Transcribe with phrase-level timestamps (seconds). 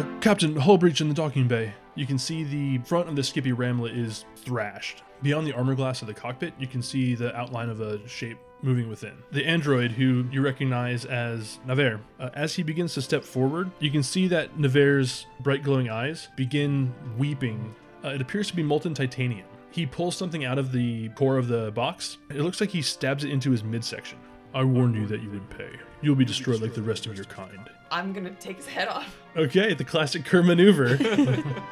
[0.00, 1.74] Uh, Captain, hull breach in the docking bay.
[1.94, 5.02] You can see the front of the Skippy Ramlet is thrashed.
[5.20, 8.38] Beyond the armor glass of the cockpit, you can see the outline of a shape
[8.62, 9.12] moving within.
[9.30, 13.90] The android, who you recognize as Navarre, uh, as he begins to step forward, you
[13.90, 17.74] can see that Navarre's bright glowing eyes begin weeping.
[18.02, 19.46] Uh, it appears to be molten titanium.
[19.70, 22.16] He pulls something out of the core of the box.
[22.30, 24.18] It looks like he stabs it into his midsection.
[24.54, 25.72] I warned you that you would pay.
[26.00, 27.68] You'll be destroyed like the rest of your kind.
[27.92, 29.16] I'm gonna take his head off.
[29.36, 30.96] Okay, the classic Kerr maneuver.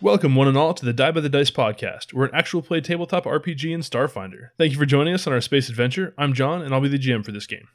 [0.00, 2.12] Welcome, one and all, to the Die by the Dice podcast.
[2.12, 4.50] We're an actual play tabletop RPG in Starfinder.
[4.58, 6.14] Thank you for joining us on our space adventure.
[6.18, 7.68] I'm John, and I'll be the GM for this game.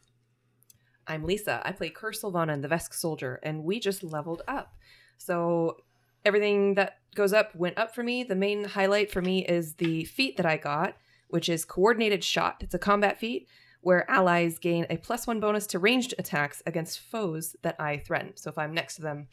[1.08, 1.62] I'm Lisa.
[1.66, 4.73] I play Kerr Sylvana, the Vesk soldier, and we just leveled up.
[5.17, 5.78] So
[6.26, 8.23] everything that goes up went up for me.
[8.23, 10.95] The main highlight for me is the feat that I got,
[11.34, 12.58] which is Coordinated Shot.
[12.59, 13.48] It's a combat feat
[13.81, 18.34] where allies gain a plus one bonus to ranged attacks against foes that I threaten.
[18.38, 19.30] So if I'm next to them,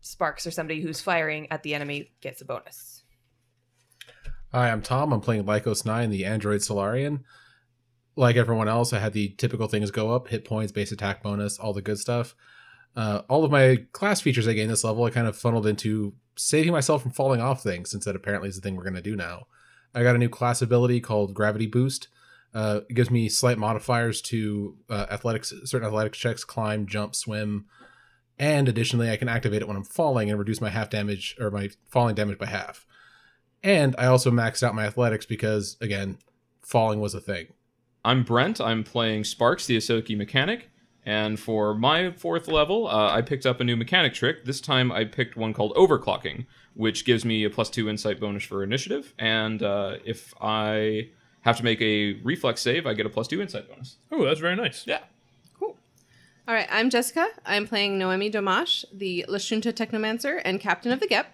[0.00, 3.04] Sparks or somebody who's firing at the enemy gets a bonus.
[4.50, 5.12] Hi, I'm Tom.
[5.12, 7.24] I'm playing Lycos 9, the android Solarian.
[8.16, 11.58] Like everyone else, I had the typical things go up hit points, base attack bonus,
[11.58, 12.34] all the good stuff.
[12.96, 16.14] Uh, all of my class features I gained this level, I kind of funneled into
[16.36, 19.02] saving myself from falling off things, since that apparently is the thing we're going to
[19.02, 19.48] do now.
[19.94, 22.08] I got a new class ability called Gravity Boost.
[22.52, 27.66] Uh, it gives me slight modifiers to uh, athletics, certain athletics checks, climb, jump, swim,
[28.38, 31.50] and additionally, I can activate it when I'm falling and reduce my half damage or
[31.50, 32.86] my falling damage by half.
[33.62, 36.18] And I also maxed out my athletics because, again,
[36.62, 37.48] falling was a thing.
[38.04, 38.60] I'm Brent.
[38.60, 40.70] I'm playing Sparks, the Ysoki mechanic.
[41.06, 44.44] And for my fourth level, uh, I picked up a new mechanic trick.
[44.44, 48.42] This time I picked one called Overclocking, which gives me a plus two insight bonus
[48.42, 49.14] for initiative.
[49.18, 51.08] And uh, if I
[51.42, 53.96] have to make a reflex save, I get a plus two insight bonus.
[54.12, 54.86] oh, that's very nice.
[54.86, 55.00] Yeah.
[55.58, 55.76] Cool.
[56.48, 57.28] All right, I'm Jessica.
[57.46, 61.26] I'm playing Noemi Domash, the Lashunta Technomancer and Captain of the Gep.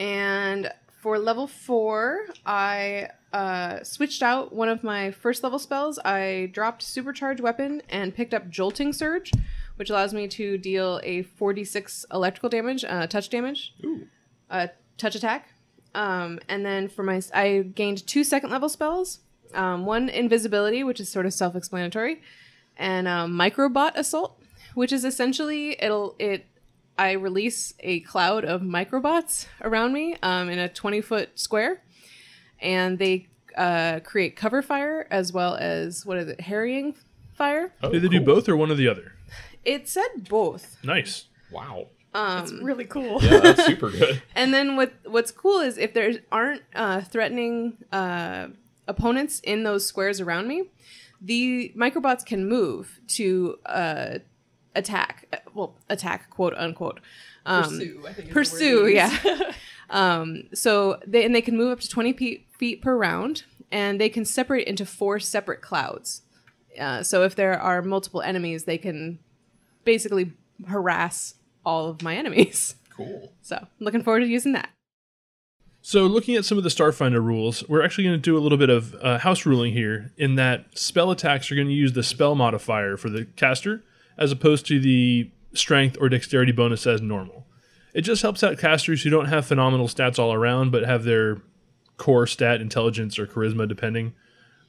[0.00, 5.98] And for level four, I uh, switched out one of my first level spells.
[6.04, 9.32] I dropped Supercharge Weapon and picked up Jolting Surge,
[9.76, 14.06] which allows me to deal a 46 electrical damage, uh, touch damage, Ooh.
[14.54, 15.48] Uh, touch attack.
[15.94, 19.20] Um, and then for my, I gained two second level spells.
[19.52, 22.20] Um, one invisibility, which is sort of self-explanatory,
[22.76, 24.40] and um, microbot assault,
[24.74, 26.46] which is essentially it'll it.
[26.98, 31.82] I release a cloud of microbots around me um, in a twenty foot square,
[32.60, 36.96] and they uh, create cover fire as well as what is it, harrying
[37.34, 37.72] fire.
[37.80, 39.12] Oh, Did they do both or one or the other?
[39.64, 40.78] It said both.
[40.82, 41.26] Nice.
[41.52, 41.86] Wow.
[42.14, 43.22] Um, It's really cool.
[43.22, 44.22] Yeah, that's super good.
[44.36, 48.48] And then what what's cool is if there aren't uh, threatening uh,
[48.86, 50.70] opponents in those squares around me,
[51.20, 54.18] the microbots can move to uh,
[54.76, 55.26] attack.
[55.32, 57.00] uh, Well, attack, quote unquote.
[57.46, 58.16] Um, Pursue, I think.
[58.16, 59.50] Is the word pursue, yeah.
[59.90, 64.00] um, so they and they can move up to twenty pe- feet per round, and
[64.00, 66.22] they can separate into four separate clouds.
[66.80, 69.18] Uh, so if there are multiple enemies, they can
[69.84, 70.32] basically
[70.66, 72.74] harass all of my enemies.
[72.96, 73.32] Cool.
[73.42, 74.70] So I'm looking forward to using that.
[75.82, 78.56] So, looking at some of the Starfinder rules, we're actually going to do a little
[78.56, 82.04] bit of uh, house ruling here in that spell attacks are going to use the
[82.04, 83.82] spell modifier for the caster
[84.16, 87.46] as opposed to the strength or dexterity bonus as normal.
[87.92, 91.42] It just helps out casters who don't have phenomenal stats all around but have their
[91.96, 94.14] core stat, intelligence, or charisma, depending,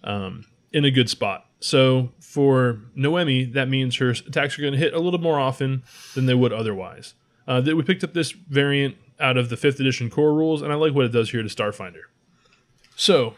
[0.03, 1.45] um, in a good spot.
[1.65, 5.81] So, for Noemi, that means her attacks are going to hit a little more often
[6.13, 7.15] than they would otherwise.
[7.47, 10.71] Uh, that we picked up this variant out of the fifth edition core rules, and
[10.71, 12.03] I like what it does here to Starfinder.
[12.95, 13.33] So,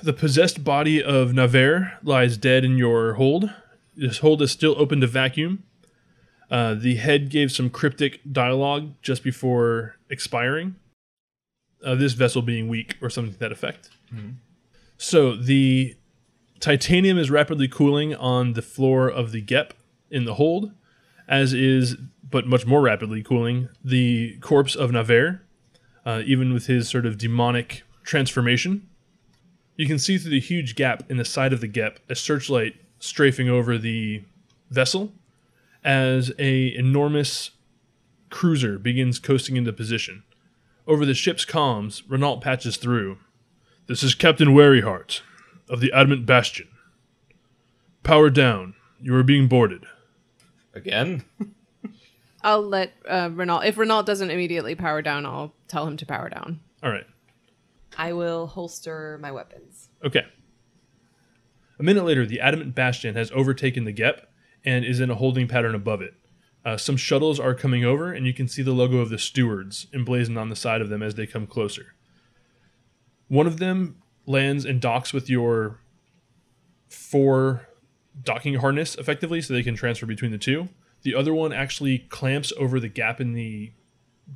[0.00, 3.52] the possessed body of Navarre lies dead in your hold.
[3.96, 5.64] This hold is still open to vacuum.
[6.52, 10.76] Uh, the head gave some cryptic dialogue just before expiring.
[11.84, 13.90] Uh, this vessel being weak, or something to that effect.
[14.98, 15.96] So the
[16.60, 19.72] titanium is rapidly cooling on the floor of the Gep
[20.10, 20.72] in the hold,
[21.26, 25.42] as is, but much more rapidly cooling, the corpse of Navarre,
[26.04, 28.86] uh, even with his sort of demonic transformation.
[29.76, 32.76] You can see through the huge gap in the side of the Gep a searchlight
[32.98, 34.22] strafing over the
[34.70, 35.12] vessel
[35.82, 37.52] as a enormous
[38.28, 40.22] cruiser begins coasting into position.
[40.86, 43.18] Over the ship's comms, Renault patches through.
[43.86, 45.22] This is Captain Waryheart
[45.70, 46.68] of the Adamant Bastion.
[48.02, 48.74] Power down.
[49.00, 49.86] You are being boarded.
[50.74, 51.24] Again?
[52.42, 53.60] I'll let uh, Renault.
[53.60, 56.60] If Renault doesn't immediately power down, I'll tell him to power down.
[56.82, 57.06] All right.
[57.96, 59.88] I will holster my weapons.
[60.04, 60.24] Okay.
[61.78, 64.26] A minute later, the Adamant Bastion has overtaken the Gep
[64.64, 66.14] and is in a holding pattern above it.
[66.64, 69.86] Uh, some shuttles are coming over, and you can see the logo of the stewards
[69.94, 71.94] emblazoned on the side of them as they come closer.
[73.28, 73.99] One of them
[74.30, 75.80] lands and docks with your
[76.88, 77.66] four
[78.22, 80.68] docking harness effectively, so they can transfer between the two.
[81.02, 83.72] The other one actually clamps over the gap in the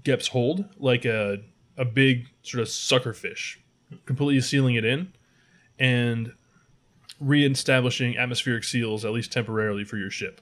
[0.03, 1.39] Gep's hold like a
[1.77, 3.61] a big sort of sucker fish,
[4.07, 5.13] completely sealing it in
[5.79, 6.33] and
[7.21, 10.41] reestablishing atmospheric seals at least temporarily for your ship.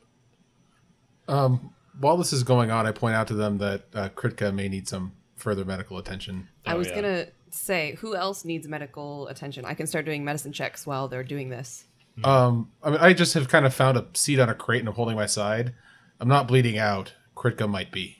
[1.28, 4.68] Um, while this is going on, I point out to them that uh, Kritka may
[4.68, 6.48] need some further medical attention.
[6.66, 6.94] I Oh, was yeah.
[6.94, 9.64] gonna say, who else needs medical attention?
[9.64, 11.84] I can start doing medicine checks while they're doing this.
[12.24, 14.88] Um, I mean, I just have kind of found a seat on a crate and
[14.88, 15.74] I'm holding my side.
[16.20, 17.14] I'm not bleeding out.
[17.36, 18.18] Kritka might be.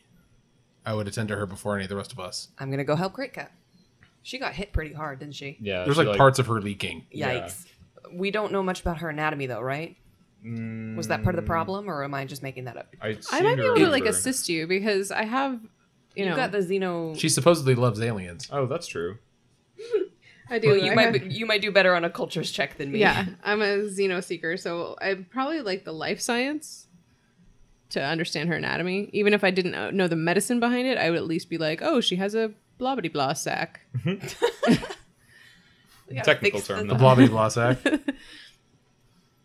[0.85, 2.49] I would attend to her before any of the rest of us.
[2.59, 3.49] I'm gonna go help Kritka.
[4.23, 5.59] She got hit pretty hard, didn't she?
[5.61, 7.07] Yeah, There's she, like, parts of her leaking.
[7.11, 7.47] Yeah.
[7.47, 7.67] Yikes.
[8.13, 9.97] We don't know much about her anatomy, though, right?
[10.45, 12.95] Was that part of the problem, or am I just making that up?
[13.01, 15.61] I, I might be able to like assist you because I have,
[16.15, 17.19] you You know, got the Xeno.
[17.19, 18.49] She supposedly loves aliens.
[18.53, 19.19] Oh, that's true.
[20.51, 20.69] I do.
[20.69, 22.93] Well, you I might have- be, you might do better on a cultures check than
[22.93, 22.99] me.
[23.01, 26.87] Yeah, I'm a xeno seeker, so I probably like the life science
[27.91, 29.09] to understand her anatomy.
[29.13, 31.57] Even if I didn't know- know the medicine behind it, I would at least be
[31.59, 32.53] like, oh, she has a mm-hmm.
[32.79, 33.81] blah blah blah sack.
[36.25, 37.79] Technical term, the- The blobby blossack.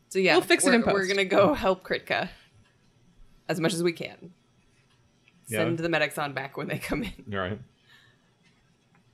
[0.09, 0.93] So yeah, We'll fix it we're, in post.
[0.93, 2.29] We're gonna go help Kritka
[3.47, 4.31] as much as we can.
[5.47, 5.59] Yeah.
[5.59, 7.13] Send the medics on back when they come in.
[7.27, 7.59] You're right.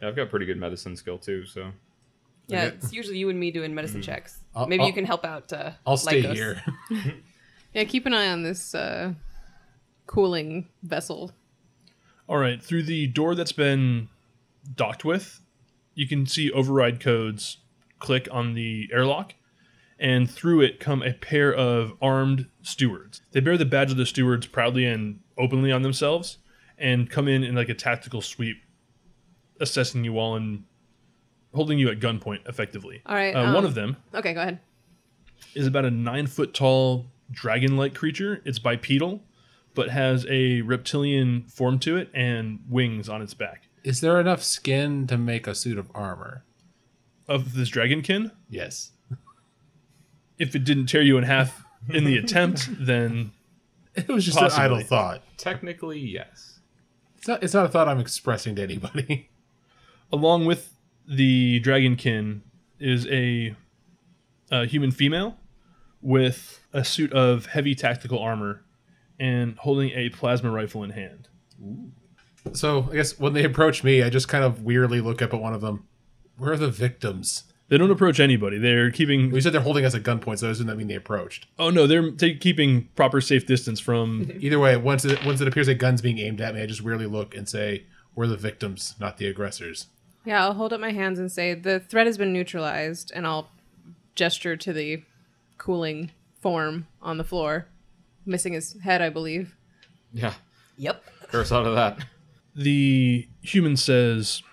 [0.02, 1.72] Yeah, I've got pretty good medicine skill too, so
[2.48, 2.76] Yeah, Okay.
[2.76, 4.40] it's usually you and me doing medicine checks.
[4.56, 5.54] I'll- Maybe I'll- you can help out.
[5.54, 6.34] Uh, I'll stay Lycos.
[6.34, 6.64] here.
[7.74, 9.14] Yeah, keep an eye on this uh,
[10.06, 11.32] cooling vessel.
[12.28, 14.10] All right, through the door that's been
[14.76, 15.42] docked with,
[15.96, 17.58] you can see override codes
[17.98, 19.34] click on the airlock,
[19.98, 23.22] and through it come a pair of armed stewards.
[23.32, 26.38] They bear the badge of the stewards proudly and openly on themselves,
[26.78, 28.58] and come in in like a tactical sweep,
[29.60, 30.64] assessing you all and
[31.54, 33.02] holding you at gunpoint effectively.
[33.06, 34.60] All right, uh, one um, of them Okay, go ahead.
[35.54, 38.42] is about a nine foot tall dragon like creature.
[38.46, 39.24] It's bipedal,
[39.76, 43.68] but has a reptilian form to it and wings on its back.
[43.84, 46.44] Is there enough skin to make a suit of armor?
[47.28, 48.92] Of this dragonkin, Yes.
[50.38, 53.32] if it didn't tear you in half in the attempt, then
[53.96, 54.66] It was just Possibly.
[54.66, 55.22] an idle thought.
[55.38, 56.60] technically yes.
[57.18, 59.30] It's not, it's not a thought I'm expressing to anybody.
[60.12, 60.76] along with
[61.08, 62.42] the dragonkin
[62.80, 63.56] is a,
[64.52, 65.38] a human female
[66.02, 68.64] with a suit of heavy tactical armor
[69.20, 71.28] and holding a plasma rifle in hand.
[72.54, 75.40] so I guess when they approach me, I just kind of weirdly look up at
[75.40, 75.88] one of them.
[76.38, 77.44] Where are the victims?
[77.74, 78.60] They don't approach anybody.
[78.60, 79.32] They're keeping.
[79.32, 81.48] We said they're holding us at gunpoint, so doesn't that mean they approached?
[81.58, 85.48] Oh no, they're ta- keeping proper safe distance from Either way, once it once it
[85.48, 88.38] appears a gun's being aimed at me, I just weirdly look and say, "We're the
[88.38, 89.88] victims, not the aggressors."
[90.24, 93.50] Yeah, I'll hold up my hands and say the threat has been neutralized, and I'll
[94.14, 95.02] gesture to the
[95.58, 96.12] cooling
[96.42, 97.70] form on the floor,
[98.24, 99.56] missing his head, I believe.
[100.14, 100.36] Yeah,
[100.78, 101.04] Yep.
[101.32, 102.06] curse out of that.
[102.56, 104.44] the human says,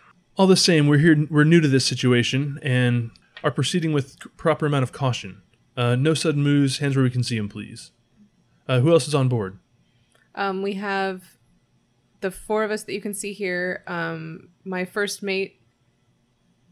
[0.40, 1.26] "All the same, we're here.
[1.28, 3.10] We're new to this situation and
[3.44, 5.42] are proceeding with proper amount of caution.
[5.76, 6.78] Uh, no sudden moves.
[6.78, 7.90] Hands where we can see them, please.
[8.66, 9.58] Uh, who else is on board?
[10.34, 11.36] Um, we have
[12.22, 13.84] the four of us that you can see here.
[13.86, 15.60] Um, my first mate.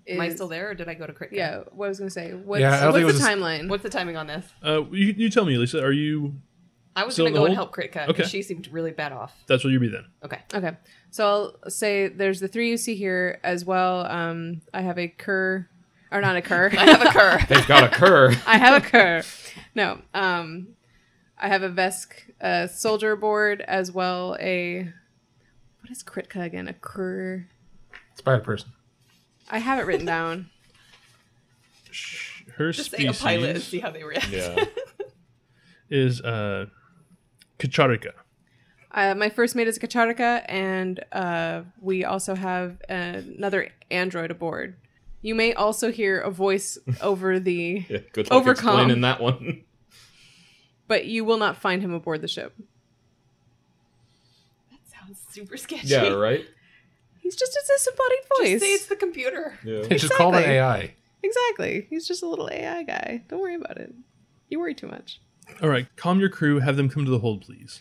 [0.07, 1.33] Is, Am I still there, or did I go to Kritka?
[1.33, 2.33] Yeah, what I was gonna say.
[2.33, 3.69] What's, Yeah, what's the was a- timeline?
[3.69, 4.47] What's the timing on this?
[4.65, 5.85] Uh, you, you tell me, Lisa.
[5.85, 6.37] Are you?
[6.99, 7.69] I was Still gonna in go the and hold?
[7.76, 8.07] help Kritka Okay.
[8.09, 9.33] because she seemed really bad off.
[9.47, 10.05] That's what you'd be then.
[10.25, 10.40] Okay.
[10.52, 10.76] Okay,
[11.11, 14.05] so I'll say there's the three you see here as well.
[14.07, 15.69] Um, I have a cur,
[16.11, 16.71] or not a cur.
[16.76, 17.38] I have a cur.
[17.49, 18.33] They've got a cur.
[18.47, 19.23] I have a cur.
[19.75, 20.69] No, um,
[21.38, 22.09] I have a Vesk
[22.40, 24.37] uh, soldier board as well.
[24.40, 24.93] A
[25.83, 26.67] what is Kritka again?
[26.69, 27.47] A cur.
[28.17, 28.71] Spider person.
[29.50, 30.50] I have it written down.
[32.57, 34.28] Her Just say a pilot and species see how they react.
[34.31, 34.64] Yeah.
[35.88, 36.67] is uh,
[37.59, 38.12] Kacharika.
[38.91, 44.77] Uh, my first mate is a Kacharika, and uh, we also have another android aboard.
[45.21, 47.99] You may also hear a voice over the, yeah.
[48.12, 48.79] Good luck Overcome.
[48.79, 49.65] explaining that one.
[50.87, 52.55] but you will not find him aboard the ship.
[54.71, 55.88] That sounds super sketchy.
[55.88, 56.09] yeah.
[56.09, 56.45] Right.
[57.21, 58.49] He's just a disembodied voice.
[58.61, 59.59] Just say it's the computer.
[59.65, 59.83] Yeah.
[59.91, 60.95] It's just called an AI.
[61.23, 61.87] Exactly.
[61.91, 63.23] He's just a little AI guy.
[63.29, 63.93] Don't worry about it.
[64.49, 65.21] You worry too much.
[65.62, 66.61] All right, calm your crew.
[66.61, 67.81] Have them come to the hold, please.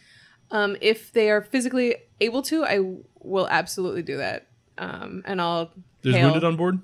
[0.51, 2.79] Um, if they are physically able to, I
[3.21, 4.47] will absolutely do that.
[4.77, 5.71] Um, and I'll
[6.01, 6.79] There's hail- wounded on board.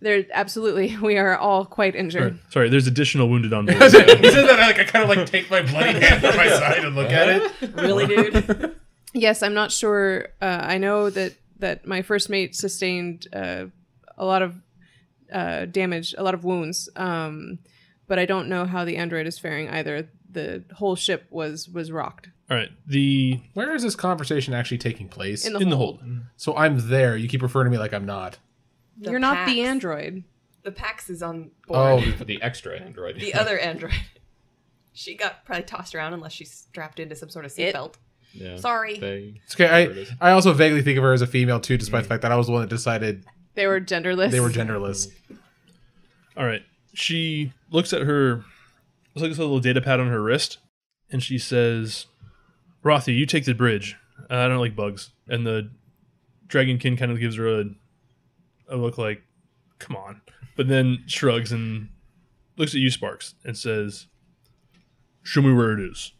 [0.00, 2.34] There, absolutely, we are all quite injured.
[2.34, 3.78] Or- sorry, there's additional wounded on board.
[3.82, 6.84] he said that like I kind of like take my bloody hand from my side
[6.84, 7.74] and look at it.
[7.74, 8.76] Really, dude?
[9.12, 10.28] Yes, I'm not sure.
[10.42, 13.66] Uh, I know that that my first mate sustained uh,
[14.18, 14.56] a lot of
[15.32, 17.58] uh, damage, a lot of wounds, um,
[18.08, 20.08] but I don't know how the android is faring either.
[20.34, 25.08] The whole ship was was rocked All right, the Where is this conversation actually taking
[25.08, 25.46] place?
[25.46, 26.00] in the in the hold.
[26.00, 26.20] hold.
[26.36, 27.16] so I'm there.
[27.16, 28.38] You keep referring to me like I'm not.
[28.98, 29.68] The You're not the Pax.
[29.68, 30.24] android.
[30.62, 32.14] The Pax is on Oh, board.
[32.16, 33.18] For the extra android.
[33.20, 33.92] the other android.
[34.96, 37.94] She got probably tossed around unless she's strapped into some sort of It- seatbelt.
[38.32, 38.54] yeah.
[38.56, 38.96] Sorry.
[38.98, 39.86] They, it's okay.
[39.88, 40.28] There it I.
[40.30, 42.10] I also vaguely think of her as a female too, despite the mm.
[42.10, 43.24] fact that I was the one that decided
[43.54, 44.30] They were genderless.
[44.30, 45.08] they were genderless.
[46.36, 46.62] All right,
[46.94, 48.44] she looks at her,
[49.22, 50.58] looks at a little data pad on her wrist,
[51.10, 52.06] and she says,
[52.84, 53.96] "Rothy, you take the bridge.
[54.30, 55.70] Uh, I don't like bugs." And the
[56.48, 57.64] dragonkin kind of gives her a,
[58.68, 59.22] a look like,
[59.78, 60.20] "Come on,"
[60.56, 61.88] but then shrugs and
[62.56, 64.06] looks at you, Sparks, and says,
[65.22, 66.12] "Show me where it is."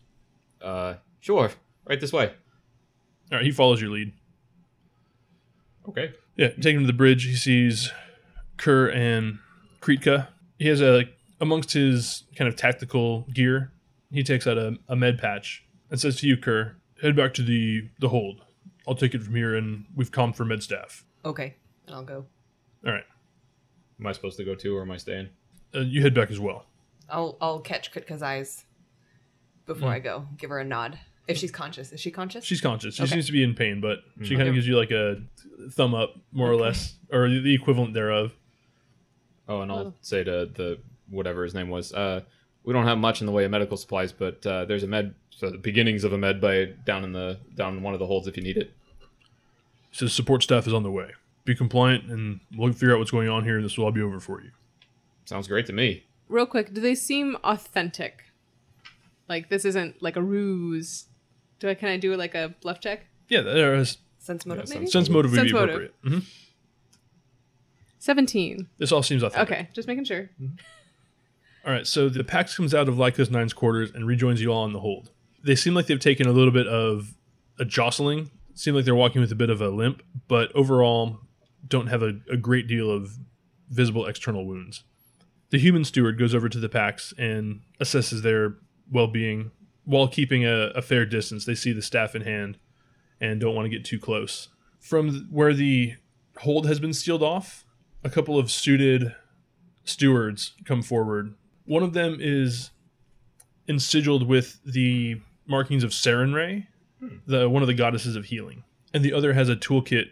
[0.62, 1.50] uh, sure.
[1.86, 2.28] Right this way.
[3.30, 4.12] All right, he follows your lead.
[5.88, 6.12] Okay.
[6.36, 7.24] Yeah, take him to the bridge.
[7.24, 7.92] He sees
[8.56, 9.38] Kerr and
[9.80, 10.28] Kritka.
[10.58, 11.04] He has a
[11.40, 13.72] amongst his kind of tactical gear.
[14.10, 17.42] He takes out a, a med patch and says to you, Kerr, head back to
[17.42, 18.42] the the hold.
[18.86, 21.04] I'll take it from here, and we've calmed for med staff.
[21.24, 21.56] Okay,
[21.88, 22.26] I'll go.
[22.86, 23.04] All right,
[23.98, 25.30] Am I supposed to go too, or am I staying?
[25.74, 26.66] uh, you head back as well.
[27.08, 28.64] I'll I'll catch Kritka's eyes
[29.66, 30.26] before I go.
[30.36, 30.98] Give her a nod.
[31.26, 31.90] If she's conscious.
[31.90, 32.44] Is she conscious?
[32.44, 32.96] She's conscious.
[32.96, 33.12] She Okay.
[33.12, 34.56] seems to be in pain, but she kind of Okay.
[34.56, 35.22] gives you like a
[35.72, 38.32] thumb up, more or less, or the equivalent thereof.
[39.48, 39.94] Oh, and I'll Oh.
[40.02, 41.92] say to the whatever his name was.
[41.92, 42.20] Uh,
[42.64, 45.14] we don't have much in the way of medical supplies, but uh, there's a med,
[45.30, 48.06] so the beginnings of a med bay down in the down in one of the
[48.06, 48.72] holds if you need it.
[49.90, 51.10] He says support staff is on the way.
[51.44, 54.00] Be compliant, and we'll figure out what's going on here, and this will all be
[54.00, 54.50] over for you.
[55.26, 56.04] Sounds great to me.
[56.28, 58.22] Real quick, do they seem authentic?
[59.28, 61.04] Like this isn't like a ruse.
[61.60, 63.06] Do I can I do like a bluff check?
[63.28, 64.86] Yeah, there is Sense motive, Yeah, maybe?
[64.86, 65.74] sense- sense motive would Sense be motive.
[65.76, 65.94] appropriate.
[66.22, 66.24] Mhm.
[67.98, 68.68] Seventeen.
[68.78, 69.52] This all seems authentic.
[69.52, 70.30] Okay, just making sure.
[71.66, 74.66] All right, so the Pax comes out of Lycos Nine's quarters and rejoins you all
[74.66, 75.10] in the hold.
[75.42, 77.14] They seem like they've taken a little bit of
[77.58, 78.30] a jostling.
[78.54, 81.20] Seem like they're walking with a bit of a limp, but overall
[81.66, 83.18] don't have a, a great deal of
[83.70, 84.84] visible external wounds.
[85.50, 88.56] The human steward goes over to the Pax and assesses their
[88.92, 89.50] well-being
[89.84, 91.46] while keeping a, a fair distance.
[91.46, 92.58] They see the staff in hand
[93.20, 94.48] and don't want to get too close.
[94.80, 95.94] From where the
[96.38, 97.64] hold has been sealed off,
[98.02, 99.14] a couple of suited
[99.84, 101.34] stewards come forward.
[101.64, 102.70] One of them is
[103.68, 106.66] ensigiled with the markings of Sarenrae,
[107.26, 110.06] the one of the goddesses of healing, and the other has a toolkit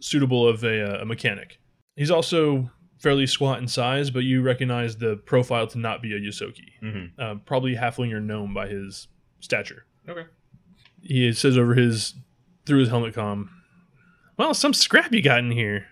[0.00, 1.58] suitable of a, uh, a mechanic.
[1.96, 6.20] He's also fairly squat in size, but you recognize the profile to not be a
[6.20, 6.72] Ysoki.
[6.82, 7.20] Mm-hmm.
[7.20, 9.08] Uh, probably halfling or gnome by his
[9.40, 9.84] stature.
[10.08, 10.24] Okay.
[11.00, 12.14] He says over his
[12.64, 13.48] through his helmet comm,
[14.36, 15.86] "Well, some scrap you got in here."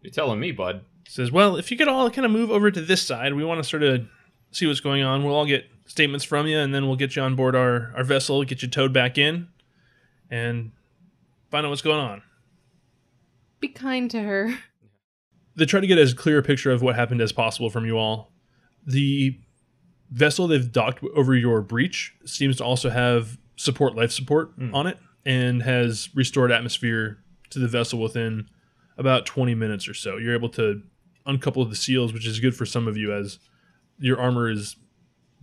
[0.00, 0.82] You're telling me, bud.
[1.08, 3.62] Says, "Well, if you could all kind of move over to this side, we want
[3.62, 4.06] to sort of
[4.52, 5.24] see what's going on.
[5.24, 8.04] We'll all get statements from you, and then we'll get you on board our our
[8.04, 9.48] vessel, get you towed back in,
[10.30, 10.72] and
[11.50, 12.22] find out what's going on."
[13.60, 14.54] Be kind to her.
[15.56, 17.98] They try to get as clear a picture of what happened as possible from you
[17.98, 18.32] all.
[18.86, 19.40] The
[20.10, 24.72] vessel they've docked over your breach seems to also have support life support hmm.
[24.74, 27.18] on it, and has restored atmosphere
[27.50, 28.48] to the vessel within
[28.96, 30.16] about 20 minutes or so.
[30.16, 30.82] You're able to
[31.28, 33.38] uncouple the seals, which is good for some of you as
[33.98, 34.76] your armor is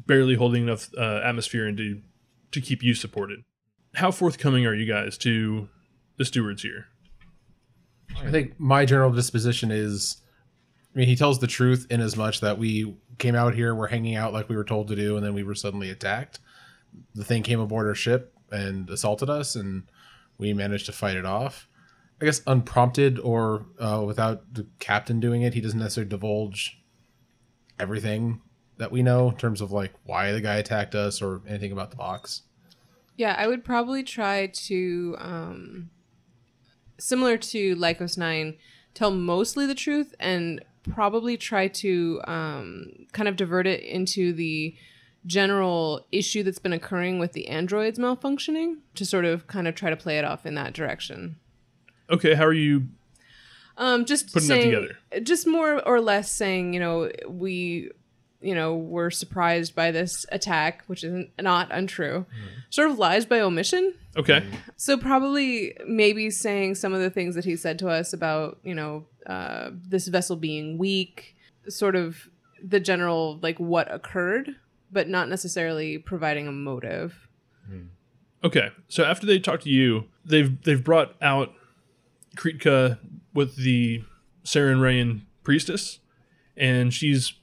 [0.06, 2.02] barely holding enough uh, atmosphere and to,
[2.52, 3.44] to keep you supported.
[3.96, 5.70] How forthcoming are you guys to
[6.18, 6.88] the stewards here?
[8.22, 10.18] I think my general disposition is
[10.96, 13.88] I mean, he tells the truth in as much that we came out here, we're
[13.88, 16.40] hanging out like we were told to do, and then we were suddenly attacked.
[17.14, 19.84] The thing came aboard our ship and assaulted us, and
[20.38, 21.68] we managed to fight it off.
[22.22, 26.82] I guess unprompted or uh, without the captain doing it, he doesn't necessarily divulge
[27.80, 28.42] everything
[28.78, 31.92] that we know in terms of like why the guy attacked us or anything about
[31.92, 32.44] the box.
[33.18, 35.90] Yeah, I would probably try to, um,
[36.98, 38.56] similar to Lycos 9,
[38.94, 44.76] tell mostly the truth and probably try to um, kind of divert it into the
[45.26, 49.90] general issue that's been occurring with the androids malfunctioning to sort of kind of try
[49.90, 51.38] to play it off in that direction.
[52.10, 52.88] Okay, how are you
[53.78, 54.98] Um, just Putting that together.
[55.24, 57.92] Just more or less saying, you know, we,
[58.42, 62.26] you know, were surprised by this attack, which is not untrue,
[62.70, 63.94] sort of lies by omission.
[64.16, 64.46] Okay.
[64.78, 68.76] So probably maybe saying some of the things that he said to us about, you
[68.76, 71.36] know, uh, this vessel being weak,
[71.68, 72.30] sort of
[72.64, 74.56] the general like what occurred,
[74.92, 77.28] but not necessarily providing a motive.
[78.44, 78.70] Okay.
[78.88, 81.52] So after they talk to you, they've they've brought out
[82.36, 83.00] Kritka
[83.34, 84.04] with the
[84.44, 86.00] Sarenraean priestess,
[86.56, 87.34] and she's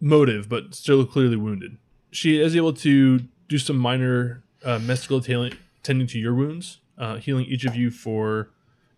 [0.00, 1.76] motive, but still clearly wounded.
[2.10, 7.16] She is able to do some minor uh, mystical tailing, tending to your wounds, uh,
[7.16, 8.50] healing each of you for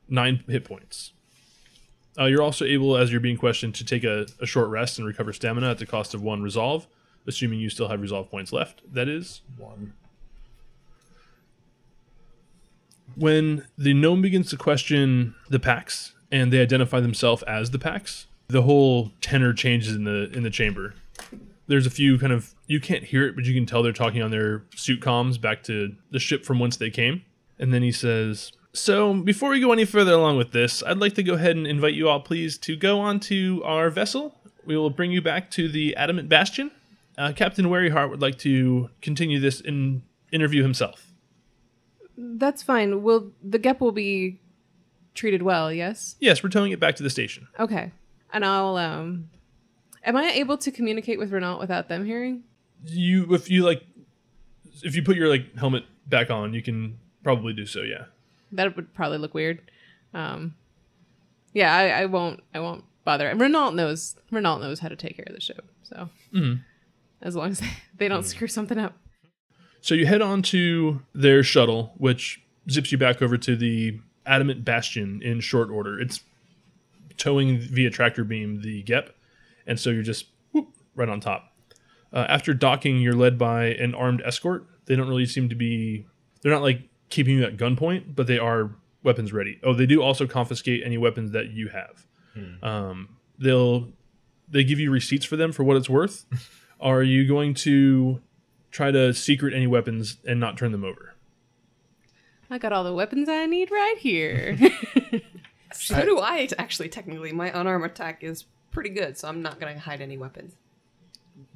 [0.08, 1.12] nine hit points.
[2.18, 5.06] Uh, you're also able, as you're being questioned, to take a, a short rest and
[5.06, 6.86] recover stamina at the cost of one resolve,
[7.26, 8.82] assuming you still have resolve points left.
[8.92, 9.42] That is.
[9.56, 9.94] One.
[13.16, 18.26] When the gnome begins to question the packs and they identify themselves as the packs,
[18.48, 20.94] the whole tenor changes in the in the chamber.
[21.66, 24.22] There's a few kind of you can't hear it, but you can tell they're talking
[24.22, 27.22] on their suit comms back to the ship from whence they came.
[27.58, 31.14] And then he says, "So before we go any further along with this, I'd like
[31.14, 34.34] to go ahead and invite you all, please, to go onto our vessel.
[34.64, 36.70] We will bring you back to the Adamant Bastion.
[37.18, 40.02] Uh, Captain Waryheart would like to continue this in
[40.32, 41.09] interview himself."
[42.22, 43.02] That's fine.
[43.02, 44.40] Will the Gep will be
[45.14, 46.16] treated well, yes?
[46.20, 47.48] Yes, we're towing it back to the station.
[47.58, 47.92] Okay.
[48.32, 49.30] And I'll um
[50.04, 52.44] am I able to communicate with Renault without them hearing?
[52.86, 53.82] you if you like
[54.82, 58.04] if you put your like helmet back on you can probably do so yeah
[58.52, 59.60] That would probably look weird.
[60.14, 60.54] Um
[61.54, 63.28] Yeah, I, I won't I won't bother.
[63.28, 65.64] And Renault knows Renault knows how to take care of the ship.
[65.82, 66.60] So Mhm.
[67.22, 68.94] as long as they, they don't screw something up.
[69.80, 74.64] So you head on to their shuttle which zips you back over to the adamant
[74.64, 75.98] bastion in short order.
[75.98, 76.20] It's
[77.16, 79.10] towing via tractor beam the gep
[79.66, 81.52] and so you're just whoop, right on top.
[82.12, 84.66] Uh, after docking you're led by an armed escort.
[84.86, 86.06] They don't really seem to be
[86.42, 88.70] they're not like keeping you at gunpoint but they are
[89.02, 89.58] weapons ready.
[89.62, 92.06] Oh they do also confiscate any weapons that you have.
[92.62, 93.88] Um, they'll
[94.48, 96.26] they give you receipts for them for what it's worth.
[96.80, 98.20] Are you going to
[98.70, 101.14] try to secret any weapons and not turn them over
[102.52, 104.58] I got all the weapons I need right here.
[105.72, 109.78] So do I, Actually, technically, my unarmed attack is pretty good, so I'm not gonna
[109.78, 110.54] hide any weapons.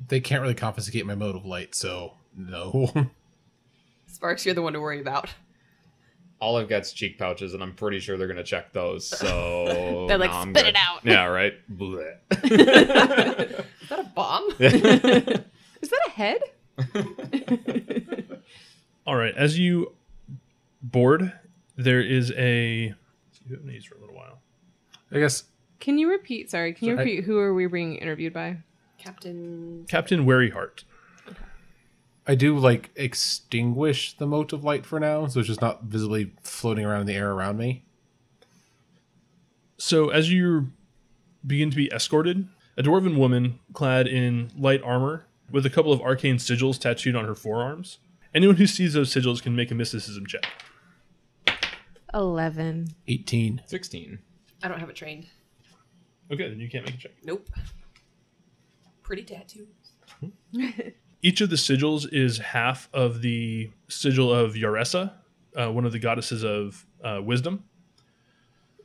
[0.09, 2.90] They can't really confiscate my mote of light, so no.
[4.07, 5.31] Sparks, you're the one to worry about.
[6.40, 9.07] All I've got's cheek pouches, and I'm pretty sure they're gonna check those.
[9.07, 11.00] So They're like, no, "Spit good." it out.
[11.05, 11.55] Yeah, right.
[11.70, 12.18] Blech.
[12.31, 14.48] Is that a bomb?
[14.61, 16.40] Is that a head?
[19.06, 19.92] all right as you
[20.82, 21.32] board
[21.76, 22.94] there is a
[23.46, 24.40] you haven't for a little while
[25.12, 25.44] I guess
[25.80, 26.50] Can you repeat?
[26.50, 27.04] Sorry, can you Sorry.
[27.04, 28.58] repeat who are we being interviewed by?
[28.98, 29.84] Captain.
[29.88, 30.84] captain waryheart
[32.26, 36.32] I do like extinguish the mote of light for now, so it's just not visibly
[36.42, 37.84] floating around in the air around me.
[39.76, 40.72] So as you
[41.46, 46.00] begin to be escorted, a dwarven woman clad in light armor with a couple of
[46.00, 47.98] arcane sigils tattooed on her forearms.
[48.35, 50.46] Anyone who sees those sigils can make a mysticism check.
[52.12, 52.88] Eleven.
[53.09, 53.62] 18.
[53.66, 54.18] Sixteen.
[54.62, 55.26] I don't have it trained.
[56.33, 57.12] Okay, then you can't make a check.
[57.24, 57.48] Nope.
[59.02, 59.66] Pretty tattoo.
[61.22, 65.12] Each of the sigils is half of the sigil of Yaraesa,
[65.57, 67.64] uh, one of the goddesses of uh, wisdom.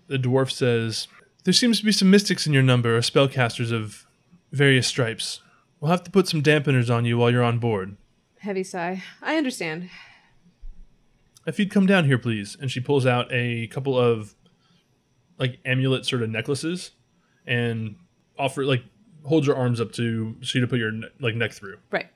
[0.07, 1.07] The dwarf says,
[1.43, 4.05] There seems to be some mystics in your number, or spellcasters of
[4.51, 5.41] various stripes.
[5.79, 7.95] We'll have to put some dampeners on you while you're on board.
[8.39, 9.03] Heavy sigh.
[9.21, 9.89] I understand.
[11.45, 12.57] If you'd come down here, please.
[12.59, 14.35] And she pulls out a couple of
[15.37, 16.91] like amulet sort of necklaces
[17.47, 17.95] and
[18.37, 18.83] offer like
[19.23, 21.77] holds your arms up to so you to put your ne- like neck through.
[21.91, 22.07] Right.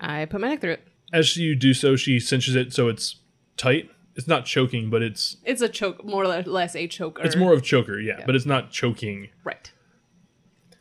[0.00, 0.86] I put my neck through it.
[1.12, 3.16] As you do so, she cinches it so it's
[3.56, 3.90] tight.
[4.14, 7.22] It's not choking, but it's It's a choke, more or less a choker.
[7.22, 9.28] it's more of choker, yeah, but it's not choking.
[9.44, 9.72] right.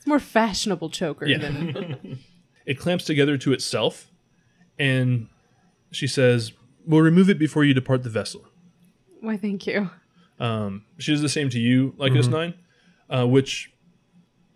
[0.07, 1.37] It's more fashionable choker Yeah.
[1.39, 2.19] than
[2.65, 4.09] It clamps together to itself,
[4.79, 5.27] and
[5.91, 6.53] she says,
[6.85, 8.45] "We'll remove it before you depart the vessel."
[9.19, 9.35] why.
[9.37, 9.89] Thank you.
[10.39, 12.53] Um, she does the same to you, Lycos Nine,
[13.09, 13.71] uh, which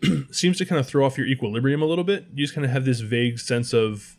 [0.30, 2.26] seems to kind of throw off your equilibrium a little bit.
[2.34, 4.16] You just kind of have this vague sense of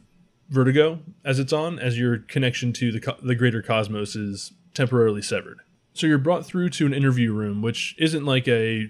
[0.49, 5.21] vertigo as it's on, as your connection to the co- the greater cosmos is temporarily
[5.23, 5.59] severed.
[5.93, 8.89] So you're brought through to an interview room, which isn't like a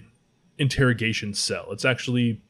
[0.58, 1.66] interrogation cell.
[1.70, 2.40] It's actually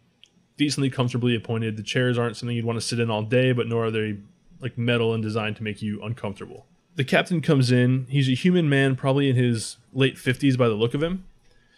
[0.57, 1.77] decently comfortably appointed.
[1.77, 4.19] The chairs aren't something you'd want to sit in all day, but nor are they
[4.61, 6.67] like metal and designed to make you uncomfortable.
[6.97, 8.07] The captain comes in.
[8.09, 11.25] He's a human man, probably in his late 50s by the look of him.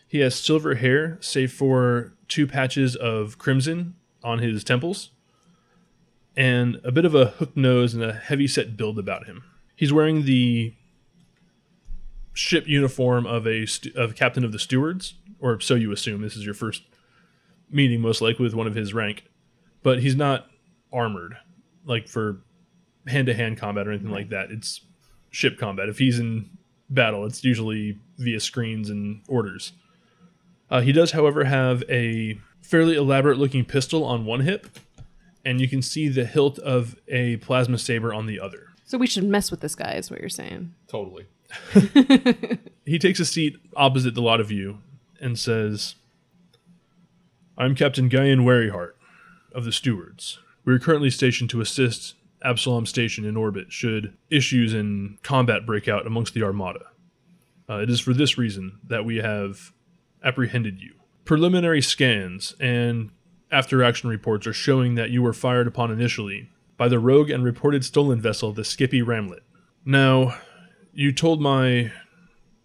[0.06, 5.10] He has silver hair, save for two patches of crimson on his temples.
[6.36, 9.42] and a bit of a hook nose and a heavy set build about him.
[9.74, 10.74] He's wearing the
[12.34, 16.22] ship uniform of a of captain of the stewards, or so you assume.
[16.22, 16.82] This is your first
[17.70, 19.24] meeting, most likely with one of his rank,
[19.82, 20.46] but he's not
[20.92, 21.36] armored
[21.84, 22.40] like for
[23.06, 24.50] hand to hand combat or anything like that.
[24.50, 24.80] It's
[25.30, 25.88] ship combat.
[25.88, 26.50] If he's in
[26.90, 29.72] battle, it's usually via screens and orders.
[30.70, 34.66] Uh, he does, however, have a fairly elaborate looking pistol on one hip,
[35.44, 38.68] and you can see the hilt of a plasma saber on the other.
[38.84, 40.74] So we should mess with this guy, is what you're saying.
[40.88, 41.26] Totally.
[42.86, 44.78] He takes a seat opposite the lot of you
[45.20, 45.96] and says,
[47.58, 48.92] I'm Captain Guyan Waryheart
[49.52, 50.38] of the Stewards.
[50.64, 55.88] We are currently stationed to assist Absalom Station in orbit should issues in combat break
[55.88, 56.86] out amongst the Armada.
[57.68, 59.72] Uh, it is for this reason that we have
[60.22, 60.94] apprehended you.
[61.24, 63.10] Preliminary scans and
[63.50, 67.42] after action reports are showing that you were fired upon initially by the rogue and
[67.42, 69.40] reported stolen vessel, the Skippy Ramlet.
[69.84, 70.36] Now,
[70.92, 71.92] you told my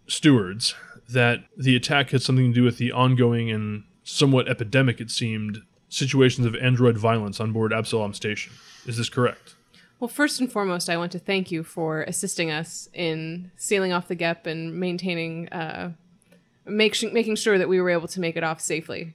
[0.08, 0.76] stewards
[1.14, 5.62] that the attack had something to do with the ongoing and somewhat epidemic, it seemed,
[5.90, 8.54] situations of android violence on board Absalom Station.
[8.86, 9.56] Is this correct?
[10.00, 14.08] Well, first and foremost, I want to thank you for assisting us in sealing off
[14.08, 15.92] the gap and maintaining, uh,
[16.66, 19.14] make sh- making sure that we were able to make it off safely.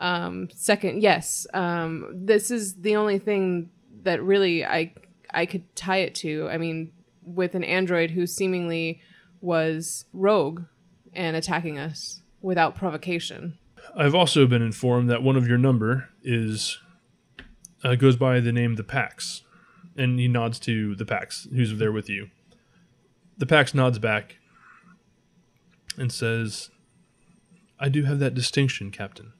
[0.00, 3.70] Um, second, yes, um, this is the only thing
[4.02, 4.92] that really I
[5.32, 6.48] I could tie it to.
[6.50, 6.90] I mean,
[7.24, 9.00] with an android who seemingly
[9.40, 10.62] was rogue
[11.14, 13.58] and attacking us without provocation.
[13.96, 16.78] I've also been informed that one of your number is
[17.82, 19.42] uh, goes by the name the Pax,
[19.96, 22.30] and he nods to the Pax, who's there with you.
[23.36, 24.36] The Pax nods back
[25.98, 26.70] and says,
[27.78, 29.32] "I do have that distinction, Captain.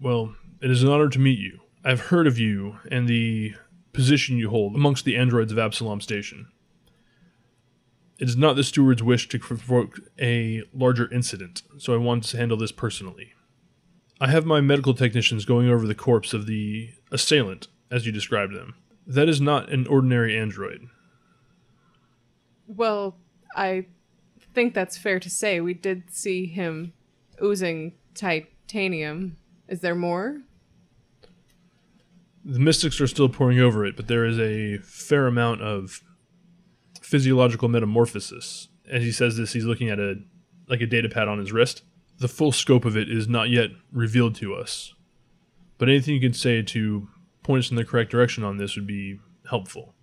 [0.00, 1.60] Well, it is an honor to meet you.
[1.84, 3.54] I've heard of you and the
[3.92, 6.48] position you hold amongst the androids of Absalom Station.
[8.18, 12.36] It is not the steward's wish to provoke a larger incident, so I want to
[12.36, 13.32] handle this personally."
[14.18, 18.54] I have my medical technicians going over the corpse of the assailant, as you described
[18.54, 18.74] them.
[19.06, 20.88] That is not an ordinary android.
[22.66, 23.18] Well,
[23.54, 23.86] I
[24.54, 25.60] think that's fair to say.
[25.60, 26.94] We did see him
[27.42, 29.36] oozing titanium.
[29.68, 30.40] Is there more?
[32.42, 36.02] The mystics are still poring over it, but there is a fair amount of
[37.06, 38.66] physiological metamorphosis.
[38.90, 40.16] As he says this, he's looking at a
[40.68, 41.82] like a data pad on his wrist.
[42.18, 44.92] The full scope of it is not yet revealed to us.
[45.78, 47.06] But anything you can say to
[47.44, 49.94] point us in the correct direction on this would be helpful.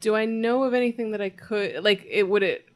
[0.00, 2.68] Do I know of anything that I could like it would it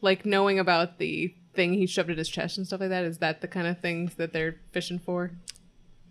[0.00, 3.18] like knowing about the thing he shoved at his chest and stuff like that is
[3.18, 5.30] that the kind of things that they're fishing for?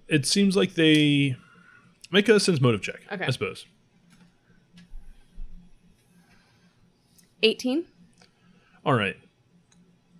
[0.07, 1.35] It seems like they
[2.09, 3.25] make a sense motive check, Okay.
[3.25, 3.65] I suppose.
[7.43, 7.85] 18?
[8.85, 9.17] All right.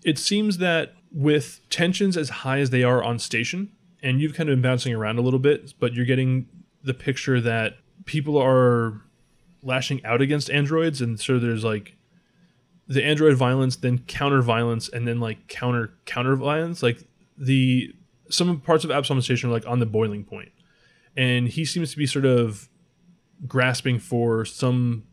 [0.04, 3.72] It seems that with tensions as high as they are on station,
[4.04, 6.48] and you've kind of been bouncing around a little bit, but you're getting
[6.84, 9.02] the picture that people are
[9.64, 11.96] lashing out against androids, and so there's like
[12.88, 16.82] the android violence, then counter violence, and then like counter counter violence.
[16.84, 17.04] Like
[17.38, 17.94] the
[18.30, 20.52] some parts of Absalom Station are like on the boiling point,
[21.16, 22.70] and he seems to be sort of
[23.46, 25.04] grasping for some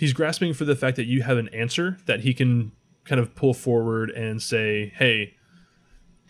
[0.00, 2.72] he's grasping for the fact that you have an answer that he can
[3.04, 5.34] kind of pull forward and say, "Hey,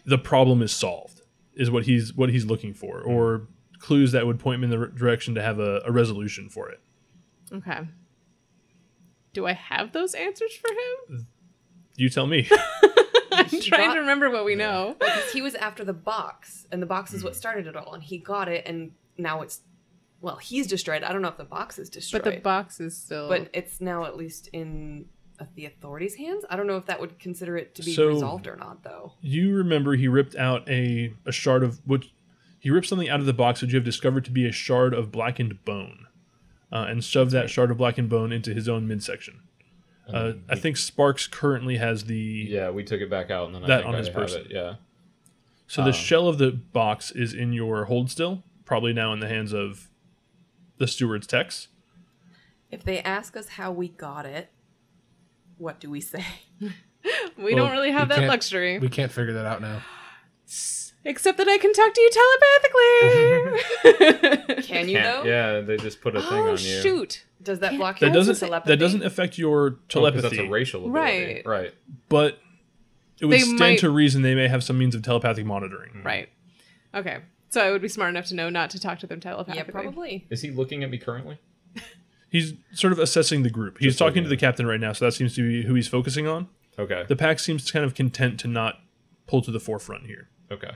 [0.04, 1.22] the problem is solved."
[1.54, 3.10] Is what he's what he's looking for, hmm.
[3.10, 6.48] or clues that would point him in the r- direction to have a, a resolution
[6.48, 6.80] for it.
[7.52, 7.80] Okay.
[9.32, 11.26] Do I have those answers for him?
[11.96, 12.48] You tell me.
[13.32, 14.96] I'm trying got- to remember what we know.
[14.98, 17.38] because he was after the box, and the box is what hmm.
[17.38, 19.60] started it all, and he got it, and now it's
[20.20, 21.02] well, he's destroyed.
[21.02, 23.80] I don't know if the box is destroyed, But the box is still but it's
[23.80, 25.06] now at least in
[25.38, 26.44] uh, the authorities' hands.
[26.50, 29.14] I don't know if that would consider it to be So- resolved or not, though.
[29.22, 32.04] you remember he ripped out a a shard of what
[32.58, 34.92] he ripped something out of the box which you have discovered to be a shard
[34.92, 36.06] of blackened bone,
[36.70, 39.40] uh, and shoved that shard of blackened bone into his own midsection.
[40.06, 42.16] Uh, I think Sparks currently has the
[42.50, 44.16] Yeah, we took it back out, and then I That think on I his have
[44.16, 44.40] person.
[44.42, 44.48] it.
[44.50, 44.74] Yeah.
[45.68, 49.20] So the Um, shell of the box is in your hold still, probably now in
[49.20, 49.88] the hands of
[50.80, 51.68] the steward's techs.
[52.72, 54.50] If they ask us how we got it,
[55.58, 56.24] what do we say?
[56.60, 56.72] we
[57.38, 58.78] Well, don't really have that luxury.
[58.80, 59.82] We can't figure that out now.
[61.04, 62.10] Except that I can talk to you
[63.82, 64.62] telepathically.
[64.62, 65.30] Can you Can't- though?
[65.30, 66.56] Yeah, they just put a thing oh on you.
[66.58, 67.24] shoot!
[67.42, 68.70] Does that block That your doesn't telepathy?
[68.72, 71.42] that doesn't affect your Oh, 'cause telepathy, that's a racial ability.
[71.44, 71.46] Right.
[71.46, 71.74] Right.
[72.10, 72.38] but
[73.18, 76.02] it would They stand might- to reason they may have some means of telepathic monitoring.
[76.04, 76.28] Right.
[76.94, 77.20] Okay.
[77.50, 80.26] So I would be smart enough to know not to talk to them Yeah, probably.
[80.30, 81.38] Is he looking at me currently?
[82.30, 83.78] He's sort of assessing the group.
[83.78, 85.74] He's Just talking to looking the captain right now, so that seems to be who
[85.74, 86.48] he's focusing on.
[86.78, 87.04] Okay.
[87.08, 88.78] The pack seems kind of content to not
[89.26, 90.28] pull to the forefront here.
[90.50, 90.70] Okay.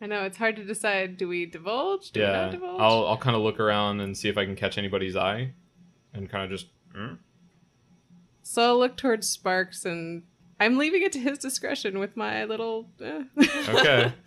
[0.00, 1.16] I know it's hard to decide.
[1.16, 2.12] Do we divulge?
[2.12, 2.50] Do we not Yeah.
[2.52, 2.80] divulge?
[2.80, 5.52] I'll I'll kind of look around and see if I can catch anybody's eye,
[6.12, 6.66] and kind of just.
[6.94, 7.14] hmm?
[8.42, 10.22] So I'll look towards Sparks, and
[10.60, 12.88] I'm leaving it to his discretion with my little.
[13.02, 13.24] eh.
[13.68, 14.12] Okay.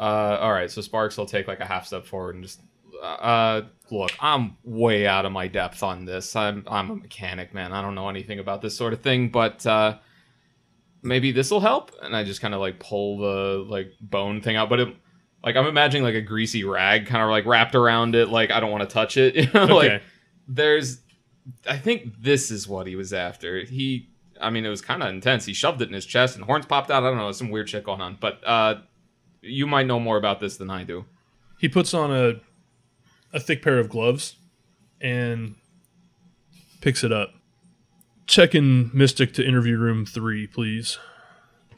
[0.00, 0.70] uh, all right.
[0.70, 2.60] So Sparks will take like a half step forward and just.
[3.02, 6.36] Uh, look, I'm way out of my depth on this.
[6.36, 7.72] I'm I'm a mechanic, man.
[7.72, 9.96] I don't know anything about this sort of thing, but uh,
[11.02, 11.92] maybe this will help.
[12.02, 14.96] And I just kind of like pull the like bone thing out, but it,
[15.42, 18.28] like I'm imagining like a greasy rag kind of like wrapped around it.
[18.28, 19.34] Like I don't want to touch it.
[19.36, 20.02] You know, like Okay.
[20.46, 21.00] there's
[21.66, 23.60] I think this is what he was after.
[23.64, 24.10] He
[24.40, 25.46] I mean it was kind of intense.
[25.46, 27.02] He shoved it in his chest and horns popped out.
[27.02, 28.18] I don't know, some weird shit going on.
[28.20, 28.80] But uh
[29.42, 31.04] you might know more about this than I do.
[31.58, 32.40] He puts on a
[33.32, 34.36] a thick pair of gloves
[35.00, 35.54] and
[36.80, 37.32] picks it up.
[38.26, 40.98] Check in Mystic to interview room three, please.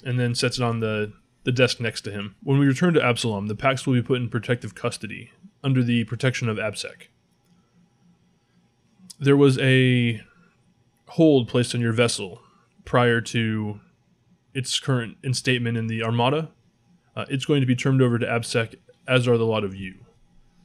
[0.04, 1.12] And then sets it on the,
[1.44, 2.34] the desk next to him.
[2.42, 5.30] When we return to Absalom, the packs will be put in protective custody
[5.62, 7.08] under the protection of ABSEC.
[9.20, 10.22] There was a
[11.08, 12.40] hold placed on your vessel
[12.84, 13.80] prior to
[14.54, 16.50] its current instatement in the Armada.
[17.14, 19.94] Uh, it's going to be turned over to ABSEC, as are the lot of you.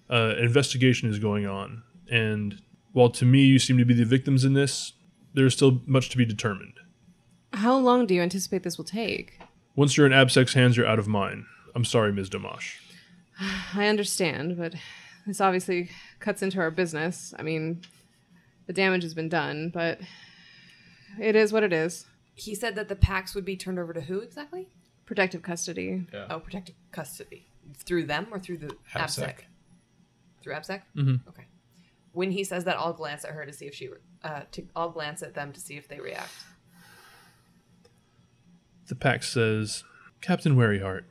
[0.09, 2.61] Uh, an investigation is going on, and
[2.93, 4.93] while to me you seem to be the victims in this,
[5.33, 6.73] there's still much to be determined.
[7.53, 9.39] How long do you anticipate this will take?
[9.75, 11.45] Once you're in ABSEC's hands, you're out of mine.
[11.75, 12.29] I'm sorry, Ms.
[12.29, 12.77] Damash.
[13.73, 14.73] I understand, but
[15.25, 17.33] this obviously cuts into our business.
[17.37, 17.81] I mean,
[18.65, 19.99] the damage has been done, but
[21.19, 22.05] it is what it is.
[22.33, 24.69] He said that the packs would be turned over to who exactly?
[25.07, 26.05] Protective custody.
[26.29, 27.47] Oh, protective custody.
[27.75, 29.23] Through them or through the ABSEC.
[29.23, 29.35] ABSEC?
[30.43, 30.81] Through ABSEC?
[30.95, 31.27] Mhm.
[31.27, 31.45] Okay.
[32.11, 33.89] When he says that, I'll glance at her to see if she.
[34.23, 36.31] Uh, to, I'll glance at them to see if they react.
[38.87, 39.83] The pack says,
[40.21, 41.03] Captain Waryheart,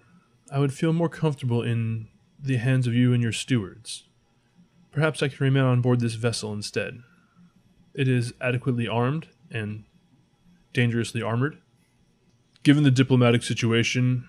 [0.50, 4.04] I would feel more comfortable in the hands of you and your stewards.
[4.92, 7.02] Perhaps I can remain on board this vessel instead.
[7.94, 9.84] It is adequately armed and
[10.72, 11.58] dangerously armored.
[12.66, 14.26] Given the diplomatic situation,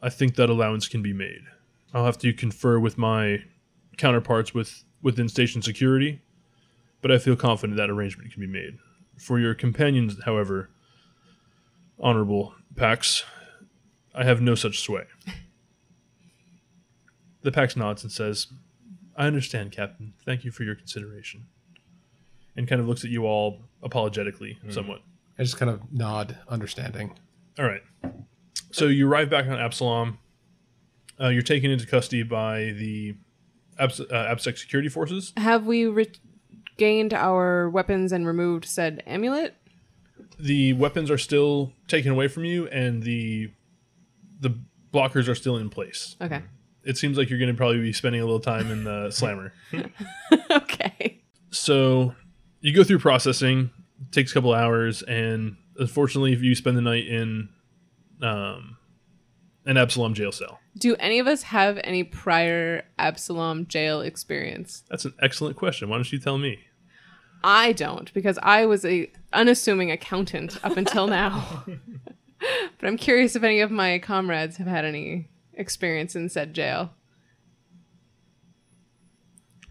[0.00, 1.42] I think that allowance can be made.
[1.92, 3.42] I'll have to confer with my
[3.96, 6.22] counterparts with within station security,
[7.02, 8.78] but I feel confident that arrangement can be made.
[9.16, 10.70] For your companions, however,
[11.98, 13.24] honorable Pax,
[14.14, 15.06] I have no such sway.
[17.42, 18.46] The Pax nods and says,
[19.16, 20.12] I understand, Captain.
[20.24, 21.46] Thank you for your consideration.
[22.56, 24.70] And kind of looks at you all apologetically, hmm.
[24.70, 25.00] somewhat.
[25.40, 27.16] I just kind of nod, understanding.
[27.58, 27.82] All right.
[28.70, 30.18] So you arrive back on Absalom.
[31.20, 33.16] Uh, you're taken into custody by the
[33.78, 35.32] Abs- uh, ABSEC security forces.
[35.36, 39.54] Have we regained our weapons and removed said amulet?
[40.38, 43.50] The weapons are still taken away from you, and the
[44.40, 44.56] the
[44.92, 46.14] blockers are still in place.
[46.20, 46.42] Okay.
[46.84, 49.52] It seems like you're going to probably be spending a little time in the slammer.
[50.50, 51.20] okay.
[51.50, 52.14] So
[52.60, 56.82] you go through processing, it takes a couple hours, and unfortunately, if you spend the
[56.82, 57.48] night in
[58.22, 58.76] um,
[59.64, 60.58] an Absalom jail cell.
[60.76, 64.82] Do any of us have any prior Absalom jail experience?
[64.88, 65.88] That's an excellent question.
[65.88, 66.60] Why don't you tell me?
[67.44, 71.64] I don't because I was a unassuming accountant up until now.
[71.66, 76.90] but I'm curious if any of my comrades have had any experience in said jail.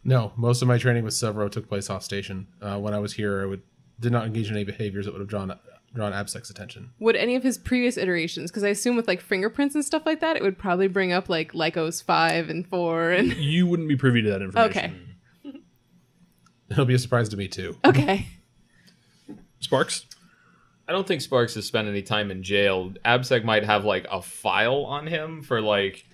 [0.04, 2.48] No, most of my training with Severo took place off station.
[2.62, 3.62] Uh, when I was here, I would
[4.00, 5.52] did not engage in any behaviors that would have drawn
[5.94, 6.92] drawn ABSEC's attention.
[7.00, 10.20] Would any of his previous iterations, because I assume with like fingerprints and stuff like
[10.20, 13.96] that, it would probably bring up like Lycos five and four and You wouldn't be
[13.96, 15.18] privy to that information.
[15.46, 15.60] okay,
[16.70, 17.78] It'll be a surprise to me too.
[17.86, 18.28] okay.
[19.60, 20.06] Sparks?
[20.88, 22.94] I don't think Sparks has spent any time in jail.
[23.04, 26.06] Absec might have like a file on him for like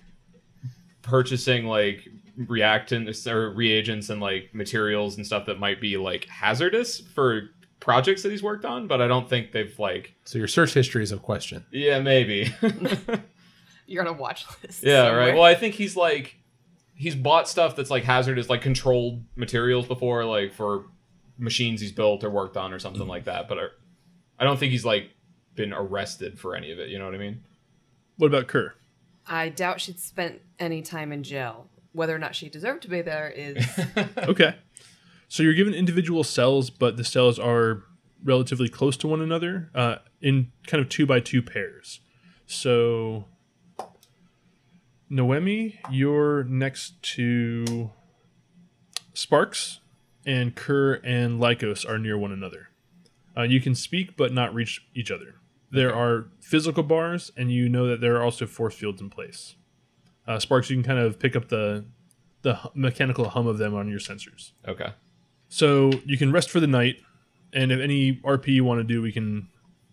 [1.02, 2.08] purchasing like
[2.40, 7.50] reactants or reagents and like materials and stuff that might be like hazardous for
[7.84, 11.02] projects that he's worked on, but I don't think they've like So your search history
[11.02, 11.64] is a question.
[11.70, 12.52] yeah, maybe.
[13.86, 14.82] You're on a watch list.
[14.82, 15.18] yeah, somewhere.
[15.18, 15.34] right.
[15.34, 16.36] Well, I think he's like
[16.94, 20.86] he's bought stuff that's like hazardous like controlled materials before like for
[21.38, 23.66] machines he's built or worked on or something like that, but I,
[24.38, 25.10] I don't think he's like
[25.54, 27.42] been arrested for any of it, you know what I mean?
[28.16, 28.74] What about Kerr?
[29.26, 31.68] I doubt she'd spent any time in jail.
[31.92, 33.64] Whether or not she deserved to be there is
[34.18, 34.54] Okay.
[35.34, 37.82] So you're given individual cells, but the cells are
[38.22, 41.98] relatively close to one another uh, in kind of two by two pairs.
[42.46, 43.24] So
[45.10, 47.90] Noemi, you're next to
[49.12, 49.80] Sparks,
[50.24, 52.68] and Kerr and Lycos are near one another.
[53.36, 55.40] Uh, you can speak but not reach each other.
[55.68, 59.56] There are physical bars, and you know that there are also force fields in place.
[60.28, 61.86] Uh, Sparks, you can kind of pick up the
[62.42, 64.52] the mechanical hum of them on your sensors.
[64.68, 64.92] Okay.
[65.54, 66.96] So you can rest for the night,
[67.52, 69.46] and if any RP you want to do, we can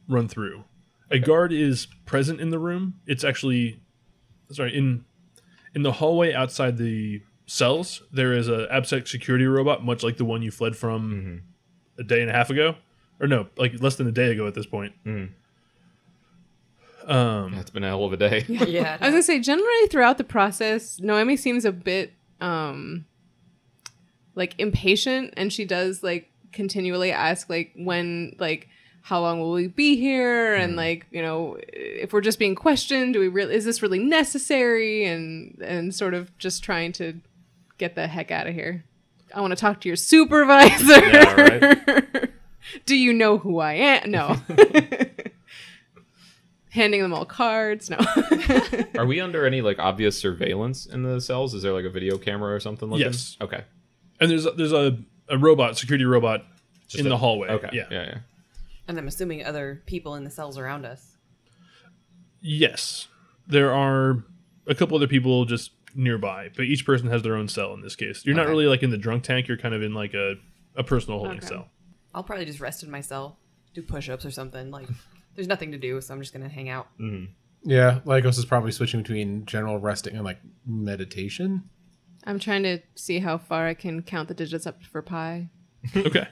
[0.10, 0.64] run through.
[1.12, 2.96] A guard is present in the room.
[3.06, 3.80] It's actually,
[4.52, 5.06] sorry, in
[5.76, 8.02] in the hallway outside the cells.
[8.12, 11.44] There is a ABSEC security robot, much like the one you fled from
[12.00, 12.74] a day and a half ago,
[13.20, 14.94] or no, like less than a day ago at this point.
[15.06, 15.30] Mhm.
[17.06, 18.46] Um, It's been a hell of a day.
[18.50, 18.98] yeah.
[19.00, 23.06] I was gonna say, generally throughout the process, Noemi seems a bit um
[24.36, 28.68] like impatient, and she does like continually ask like when like
[29.04, 30.78] how long will we be here, and mm.
[30.78, 35.06] like you know if we're just being questioned, do we really is this really necessary,
[35.06, 37.20] and and sort of just trying to
[37.78, 38.86] get the heck out of here.
[39.34, 41.08] I want to talk to your supervisor.
[41.08, 42.02] Yeah,
[42.86, 44.12] do you know who I am?
[44.12, 44.38] No.
[46.70, 47.90] Handing them all cards.
[47.90, 47.98] No.
[48.98, 51.54] Are we under any like obvious surveillance in the cells?
[51.54, 52.90] Is there like a video camera or something?
[52.90, 53.08] Looking?
[53.08, 53.36] Yes.
[53.42, 53.66] Okay.
[54.22, 56.46] And there's a, there's a, a robot, security robot,
[56.96, 57.50] in a- the hallway.
[57.50, 57.70] Okay.
[57.74, 57.86] Yeah.
[57.92, 58.04] Yeah.
[58.06, 58.18] Yeah.
[58.88, 61.18] and I'm assuming other people in the cells around us.
[62.42, 63.08] Yes,
[63.48, 64.24] there are
[64.68, 67.96] a couple other people just nearby, but each person has their own cell in this
[67.96, 68.26] case.
[68.26, 68.52] You're not Okay.
[68.52, 69.48] really like in the drunk tank.
[69.48, 70.36] You're kind of in like a,
[70.76, 71.48] a personal holding Okay.
[71.48, 71.70] cell.
[72.14, 73.38] I'll probably just rest in my cell,
[73.74, 74.72] do push-ups or something.
[74.72, 74.88] Like,
[75.36, 76.88] there's nothing to do, so I'm just gonna hang out.
[77.00, 77.32] Mm-hmm.
[77.70, 81.70] Yeah, Lycos is probably switching between general resting and like meditation.
[82.26, 85.50] I'm trying to see how far I can count the digits up for pi.
[85.96, 86.28] okay.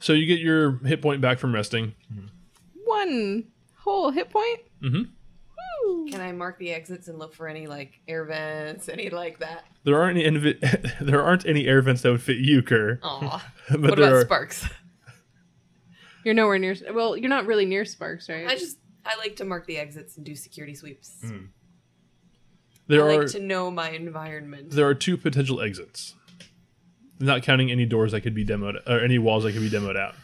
[0.00, 1.94] So you get your hit point back from resting.
[2.84, 3.44] One
[3.78, 4.60] whole hit point.
[4.82, 5.08] Mhm.
[5.84, 6.08] Woo.
[6.10, 9.64] Can I mark the exits and look for any like air vents, any like that?
[9.84, 12.98] There aren't any invi- there aren't any air vents that would fit you, Kerr.
[13.02, 13.52] Aw.
[13.70, 14.68] but what there about are Sparks?
[16.24, 16.76] You're nowhere near.
[16.92, 18.46] Well, you're not really near Sparks, right?
[18.46, 21.24] I just I like to mark the exits and do security sweeps.
[22.86, 24.70] There I are like to know my environment.
[24.70, 26.14] there are two potential exits,
[27.18, 29.96] not counting any doors that could be demoed or any walls that could be demoed
[29.96, 30.14] out.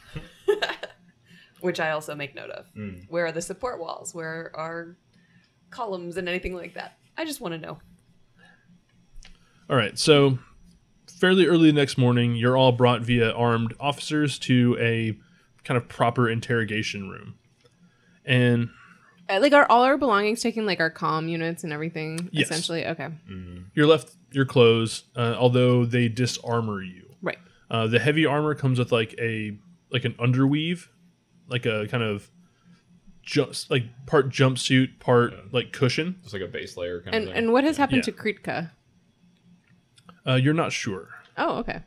[1.60, 2.66] which I also make note of.
[2.74, 3.00] Hmm.
[3.08, 4.14] Where are the support walls?
[4.14, 4.96] Where are
[5.70, 6.98] columns and anything like that?
[7.16, 7.78] I just want to know.
[9.70, 10.38] All right, so
[11.18, 15.18] fairly early the next morning, you're all brought via armed officers to a
[15.64, 17.34] kind of proper interrogation room.
[18.24, 18.70] And
[19.28, 20.64] like, are all our belongings taken?
[20.66, 22.28] Like our comm units and everything.
[22.32, 22.46] Yes.
[22.50, 23.08] Essentially, okay,
[23.74, 27.08] you're left your clothes, uh, although they disarmor you.
[27.22, 27.38] right.
[27.70, 29.56] Uh, the heavy armor comes with like a
[29.90, 30.88] like an underweave,
[31.48, 32.30] like a kind of
[33.22, 36.16] jump, like part jumpsuit, part like cushion.
[36.22, 37.36] Just like a base layer kind And of thing.
[37.44, 38.12] and what has happened Yeah.
[38.12, 38.70] to Kritka?
[40.26, 41.08] Uh, you're not sure.
[41.36, 41.80] Oh, okay.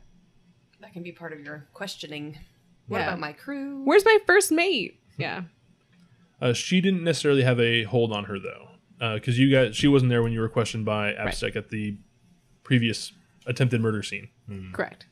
[0.80, 2.38] That can be part of your questioning.
[2.88, 3.08] What Yeah.
[3.08, 3.82] about my crew?
[3.84, 4.98] Where's my first mate?
[5.18, 5.42] Yeah.
[6.42, 10.10] Uh, she didn't necessarily have a hold on her though, because you guys she wasn't
[10.10, 11.96] there when you were questioned by ABSEC at the
[12.64, 13.12] previous
[13.46, 14.28] attempted murder scene.
[14.72, 15.06] Correct.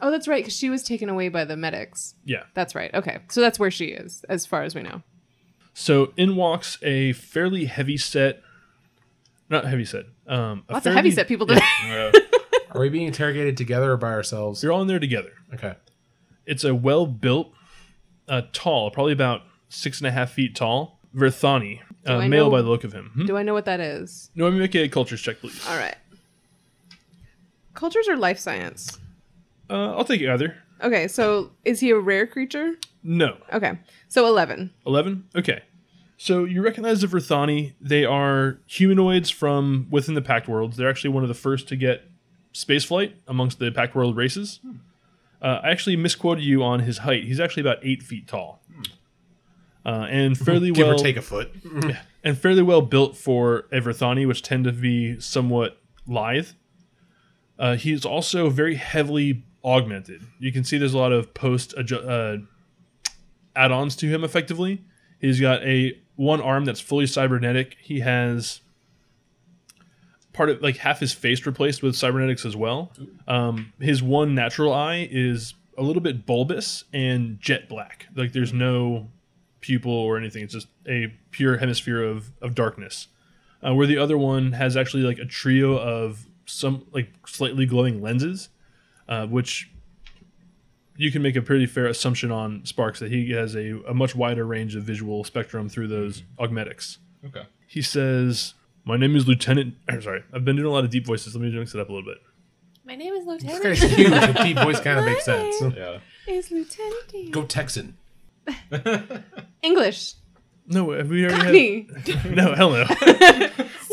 [0.00, 2.14] Oh, that's right, because she was taken away by the medics.
[2.24, 2.44] Yeah.
[2.54, 2.94] That's right.
[2.94, 5.02] Okay, so that's where she is, as far as we know.
[5.74, 8.40] So in walks a fairly heavy set,
[9.50, 10.04] not heavy set.
[10.28, 11.60] Um, a Lots of heavy set people today.
[11.86, 12.12] Yeah.
[12.70, 14.62] Are we being interrogated together or by ourselves?
[14.62, 15.32] You're all in there together.
[15.54, 15.74] Okay.
[16.46, 17.50] It's a well built,
[18.28, 22.50] uh, tall, probably about six and a half feet tall, Verthani, uh, I male know-
[22.50, 23.10] by the look of him.
[23.14, 23.26] Hmm?
[23.26, 24.30] Do I know what that is?
[24.34, 25.66] No, let me make a cultures check, please.
[25.68, 25.96] All right.
[27.74, 28.98] Cultures or life science?
[29.70, 30.56] Uh, I'll take either.
[30.82, 32.74] Okay, so is he a rare creature?
[33.02, 33.36] No.
[33.52, 33.78] Okay,
[34.08, 34.72] so 11.
[34.86, 35.24] 11?
[35.36, 35.62] Okay.
[36.16, 37.74] So you recognize the Verthani.
[37.80, 40.76] They are humanoids from within the Pact Worlds.
[40.76, 42.04] They're actually one of the first to get
[42.52, 44.58] spaceflight amongst the Pact World races.
[45.40, 47.24] Uh, I actually misquoted you on his height.
[47.24, 48.60] He's actually about eight feet tall.
[49.88, 51.50] Uh, and fairly Give well or take a foot.
[52.24, 56.48] and fairly well built for a Verthani, which tend to be somewhat lithe.
[57.58, 60.20] Uh, he's also very heavily augmented.
[60.38, 62.44] You can see there's a lot of post adju- uh,
[63.56, 64.24] add-ons to him.
[64.24, 64.84] Effectively,
[65.22, 67.78] he's got a one arm that's fully cybernetic.
[67.80, 68.60] He has
[70.34, 72.92] part of like half his face replaced with cybernetics as well.
[73.26, 78.06] Um, his one natural eye is a little bit bulbous and jet black.
[78.14, 79.08] Like there's no
[79.60, 80.42] pupil or anything.
[80.44, 83.08] It's just a pure hemisphere of, of darkness.
[83.66, 88.00] Uh, where the other one has actually like a trio of some like slightly glowing
[88.00, 88.48] lenses,
[89.08, 89.68] uh, which
[90.96, 94.14] you can make a pretty fair assumption on Sparks that he has a, a much
[94.14, 96.98] wider range of visual spectrum through those augmetics.
[97.24, 97.42] Okay.
[97.66, 98.54] he says,
[98.84, 101.34] "My name is Lieutenant." I'm sorry, I've been doing a lot of deep voices.
[101.34, 102.18] Let me mix it up a little bit.
[102.84, 103.62] My name is This Lieutenant.
[103.64, 104.12] guy's huge.
[104.12, 105.60] A deep voice kind of makes sense.
[105.76, 105.98] Yeah.
[106.28, 107.96] Is Lieutenant Go Texan.
[109.62, 110.14] English.
[110.66, 112.12] No, have we already Cockney.
[112.12, 112.36] had?
[112.36, 112.84] No, hell no.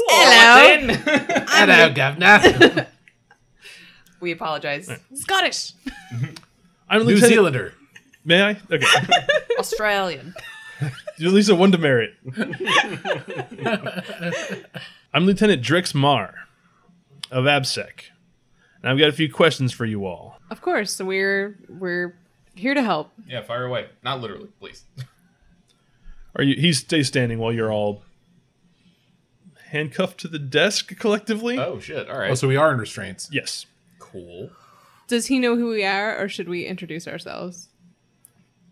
[0.08, 0.94] Hello.
[0.94, 2.88] Hello, Hello, governor.
[4.20, 4.90] we apologize.
[5.14, 5.74] Scottish.
[6.90, 7.34] I'm New Lieutenant.
[7.34, 7.74] Zealander.
[8.26, 8.58] May I?
[8.72, 8.86] Okay.
[9.58, 10.34] Australian.
[10.82, 12.14] At least a one to merit.
[15.14, 16.34] I'm Lieutenant Drix Mar
[17.32, 17.88] of ABSEC.
[18.82, 20.38] And I've got a few questions for you all.
[20.52, 20.92] Of course.
[20.92, 22.16] So we're we're
[22.56, 23.12] here to help.
[23.28, 23.88] Yeah, fire away.
[24.04, 24.84] Not literally, please.
[26.36, 28.04] Are you he stays standing while you're all
[29.72, 31.58] handcuffed to the desk collectively?
[31.58, 32.10] Oh shit!
[32.10, 32.32] All right.
[32.32, 33.30] Oh, so we are in restraints.
[33.32, 33.66] Yes.
[34.00, 34.50] cool.
[35.08, 37.70] Does he know who we are, or should we introduce ourselves?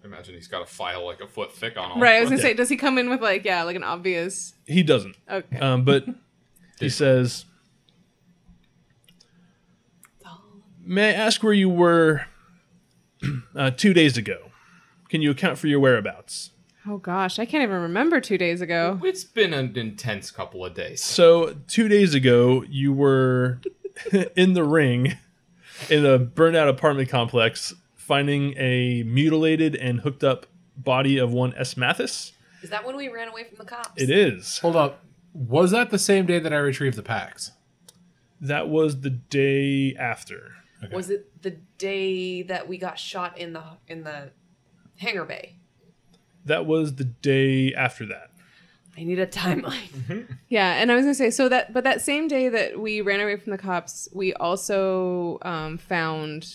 [0.04, 2.00] I Imagine he's got a file like a foot thick on all.
[2.00, 2.16] Right.
[2.16, 2.48] I was gonna Yeah.
[2.50, 4.54] say, does he come in with like yeah, like an obvious?
[4.66, 5.16] He doesn't.
[5.30, 5.60] Okay.
[5.60, 6.06] Um, but
[6.80, 7.46] he says,
[10.86, 12.26] May I ask where you were
[13.56, 14.52] uh, two days ago?
[15.10, 16.52] Can you account for your whereabouts?
[16.88, 19.00] Oh gosh, I can't even remember two days ago.
[19.04, 21.04] It's been an intense couple of days.
[21.04, 23.60] So, two days ago, you were
[24.36, 25.18] in the ring
[25.90, 31.54] in a burned out apartment complex, finding a mutilated and hooked up body of one
[31.56, 31.78] S.
[31.78, 32.34] Mathis.
[32.62, 34.02] Is that when we ran away from the cops?
[34.02, 34.60] It is.
[34.60, 35.04] Hold up.
[35.34, 37.52] Was that the same day that I retrieved the packs?
[38.40, 40.52] That was the day after.
[40.84, 40.96] Okay.
[40.96, 44.32] Was it the day that we got shot in the in the
[44.98, 45.58] hangar bay?
[46.46, 48.32] That was the day after that.
[48.98, 50.28] I need a timeline.
[50.50, 53.20] Yeah, and I was gonna say so that, but that same day that we ran
[53.20, 56.54] away from the cops, we also um, found.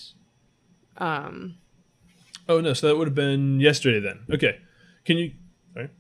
[0.99, 1.57] Um,
[2.49, 4.21] Oh no, so that would have been yesterday then.
[4.31, 4.59] Okay.
[5.05, 5.33] Can you
[5.75, 5.91] Sorry.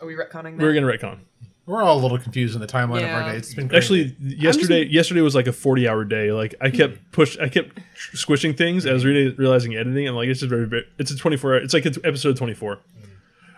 [0.00, 0.62] Are we retconning that?
[0.62, 1.18] We're gonna retcon.
[1.66, 3.48] We're all a little confused in the timeline of our dates.
[3.48, 4.12] It's been crazy.
[4.12, 6.30] Actually, yesterday yesterday was like a forty hour day.
[6.30, 7.78] Like I kept push I kept
[8.12, 8.86] squishing things.
[8.86, 10.06] I was really realizing editing.
[10.06, 11.56] I'm like, it's just very, very it's a twenty four.
[11.56, 12.80] It's like it's episode twenty four.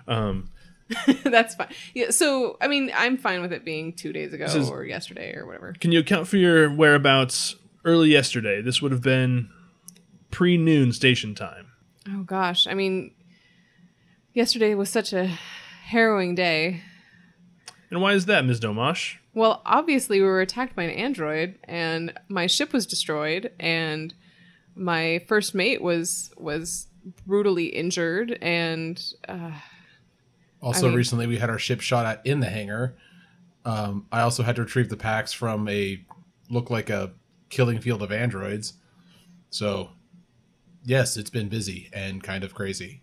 [0.08, 0.50] Um,
[1.24, 1.68] that's fine.
[1.94, 5.34] Yeah, so I mean, I'm fine with it being two days ago is- or yesterday
[5.34, 5.74] or whatever.
[5.80, 8.62] can you account for your whereabouts early yesterday?
[8.62, 9.50] This would have been
[10.30, 11.66] pre noon station time.
[12.08, 13.12] Oh gosh, I mean,
[14.32, 15.26] yesterday was such a
[15.86, 16.82] harrowing day.
[17.90, 18.60] And why is that, Ms.
[18.60, 19.16] Domash?
[19.34, 24.12] Well, obviously we were attacked by an android, and my ship was destroyed, and
[24.74, 26.86] my first mate was was
[27.26, 29.52] brutally injured, and uh,
[30.62, 32.94] Also, I mean- recently we had our ship shot at in the hangar.
[33.64, 36.00] Um, I also had to retrieve the packs from a
[36.48, 37.12] look like a
[37.48, 38.74] killing field of androids.
[39.50, 39.90] So,
[40.84, 43.02] yes, it's been busy and kind of crazy.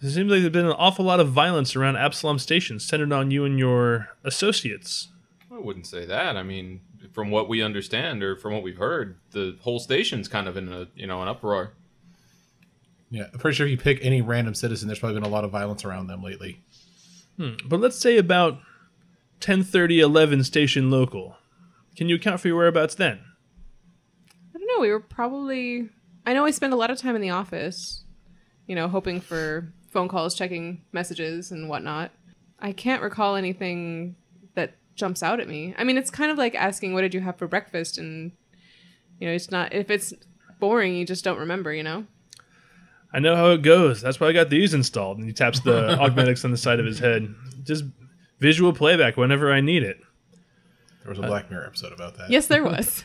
[0.00, 3.30] It seems like there's been an awful lot of violence around Absalom Station centered on
[3.30, 5.08] you and your associates.
[5.52, 6.36] I wouldn't say that.
[6.36, 6.80] I mean,
[7.12, 10.72] from what we understand or from what we've heard, the whole station's kind of in
[10.72, 11.72] a you know an uproar.
[13.10, 15.44] Yeah, I'm pretty sure if you pick any random citizen, there's probably been a lot
[15.44, 16.60] of violence around them lately.
[17.36, 18.58] Hmm, but let's say about
[19.40, 21.36] 10:30 11 station local.
[21.96, 23.20] Can you account for your whereabouts then?
[24.54, 24.80] I don't know.
[24.80, 25.88] We were probably.
[26.26, 28.04] I know I spend a lot of time in the office,
[28.66, 32.10] you know, hoping for phone calls, checking messages, and whatnot.
[32.58, 34.16] I can't recall anything
[34.54, 35.74] that jumps out at me.
[35.78, 38.32] I mean, it's kind of like asking, "What did you have for breakfast?" And
[39.18, 39.72] you know, it's not.
[39.72, 40.12] If it's
[40.60, 41.72] boring, you just don't remember.
[41.72, 42.06] You know.
[43.12, 44.00] I know how it goes.
[44.02, 45.18] That's why I got these installed.
[45.18, 47.34] And he taps the augmentics on the side of his head.
[47.64, 47.84] Just
[48.38, 50.00] visual playback whenever I need it.
[51.02, 52.30] There was a uh, Black Mirror episode about that.
[52.30, 53.04] Yes, there was.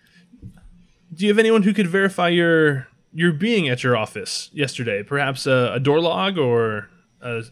[1.14, 5.02] Do you have anyone who could verify your your being at your office yesterday?
[5.02, 6.88] Perhaps a, a door log or
[7.20, 7.42] a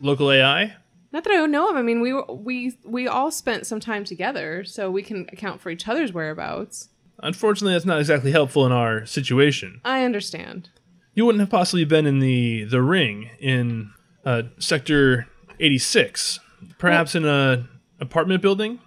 [0.00, 0.74] local AI?
[1.12, 1.76] Not that I know of.
[1.76, 5.70] I mean, we we we all spent some time together, so we can account for
[5.70, 6.88] each other's whereabouts.
[7.22, 9.80] Unfortunately, that's not exactly helpful in our situation.
[9.84, 10.68] I understand.
[11.16, 13.90] You wouldn't have possibly been in the the ring in
[14.26, 15.26] uh, sector
[15.58, 16.38] 86,
[16.78, 17.66] perhaps in a
[17.98, 18.80] apartment building.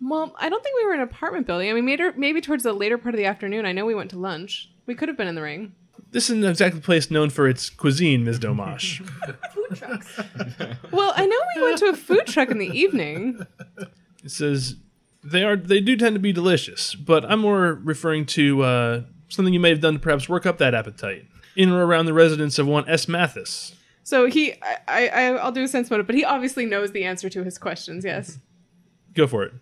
[0.00, 1.68] Well, I don't think we were in an apartment building.
[1.68, 3.66] I mean, maybe, maybe towards the later part of the afternoon.
[3.66, 4.70] I know we went to lunch.
[4.86, 5.74] We could have been in the ring.
[6.10, 8.38] This isn't exactly a place known for its cuisine, Ms.
[8.38, 9.04] Domash.
[9.52, 10.20] Food trucks.
[10.90, 13.44] Well, I know we went to a food truck in the evening.
[14.24, 14.76] It says
[15.22, 19.52] they are they do tend to be delicious, but I'm more referring to uh, something
[19.52, 21.26] you may have done to perhaps work up that appetite
[21.56, 23.08] in or around the residence of one S.
[23.08, 23.74] Mathis.
[24.04, 24.54] So he,
[24.86, 27.58] I, I, I'll do a sense motive, but he obviously knows the answer to his
[27.58, 28.04] questions.
[28.04, 28.38] Yes.
[29.14, 29.52] Go for it.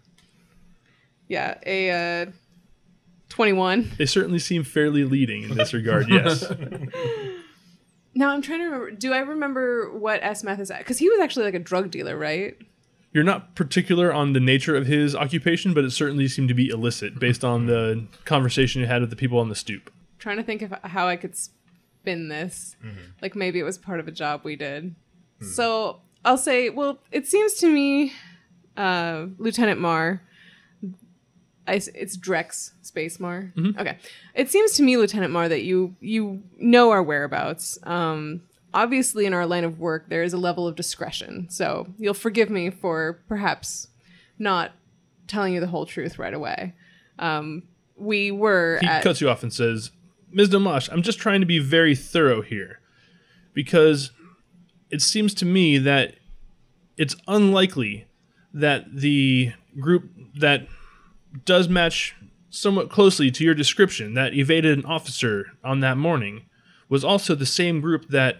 [1.28, 1.58] Yeah.
[1.66, 2.30] A uh,
[3.28, 3.92] twenty-one.
[3.98, 6.08] They certainly seem fairly leading in this regard.
[6.08, 6.44] Yes.
[8.18, 8.90] Now I'm trying to remember.
[8.92, 10.70] Do I remember what S Mathis?
[10.70, 10.78] at?
[10.78, 12.56] Because he was actually like a drug dealer, right?
[13.12, 16.68] You're not particular on the nature of his occupation, but it certainly seemed to be
[16.68, 19.92] illicit based on the conversation you had with the people on the stoop.
[20.18, 21.34] trying to think of how I could
[22.06, 22.76] spin this.
[23.20, 24.94] Like maybe it was part of a job we did.
[25.42, 28.12] So I'll say, well, it seems to me,
[28.76, 30.22] uh, Lieutenant Mar,
[31.68, 33.52] I it's Drex Space Mar.
[33.78, 33.98] Okay,
[34.34, 37.76] it seems to me, Lieutenant Mar, that you you know our whereabouts.
[37.82, 38.42] Um,
[38.72, 41.48] obviously, in our line of work, there is a level of discretion.
[41.50, 43.88] So you'll forgive me for perhaps
[44.38, 44.72] not
[45.26, 46.74] telling you the whole truth right away.
[47.18, 47.64] Um,
[47.96, 49.90] we were He at, cuts you off and says,
[50.30, 50.50] Ms.
[50.50, 52.80] Domash, I'm just trying to be very thorough here
[53.54, 54.10] because
[54.90, 56.16] it seems to me that
[56.96, 58.06] it's unlikely
[58.52, 60.66] that the group that
[61.44, 62.14] does match
[62.50, 66.46] somewhat closely to your description that evaded an officer on that morning
[66.88, 68.36] was also the same group that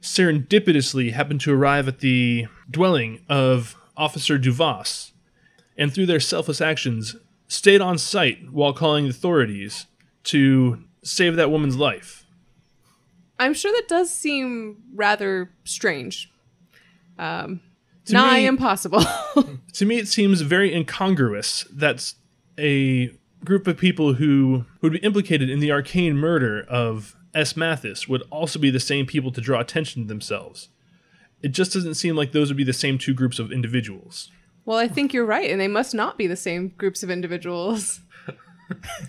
[0.00, 5.12] serendipitously happened to arrive at the dwelling of Officer Duvas
[5.76, 7.16] and through their selfless actions
[7.46, 9.86] stayed on site while calling authorities
[10.24, 12.24] to save that woman's life.
[13.38, 16.30] I'm sure that does seem rather strange.
[17.18, 17.60] Um,
[18.08, 19.04] nigh me- impossible.
[19.74, 22.12] To me, it seems very incongruous that
[22.58, 23.10] a
[23.42, 27.56] group of people who would be implicated in the arcane murder of S.
[27.56, 30.68] Mathis would also be the same people to draw attention to themselves.
[31.42, 34.30] It just doesn't seem like those would be the same two groups of individuals.
[34.66, 38.00] well, I think you're right, and they must not be the same groups of individuals.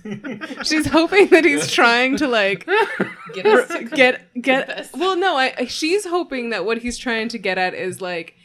[0.63, 2.67] She's hoping that he's trying to like
[3.33, 4.89] Get us to get get.
[4.93, 8.35] Well, no, I, I- she's hoping that what he's trying to get at is like.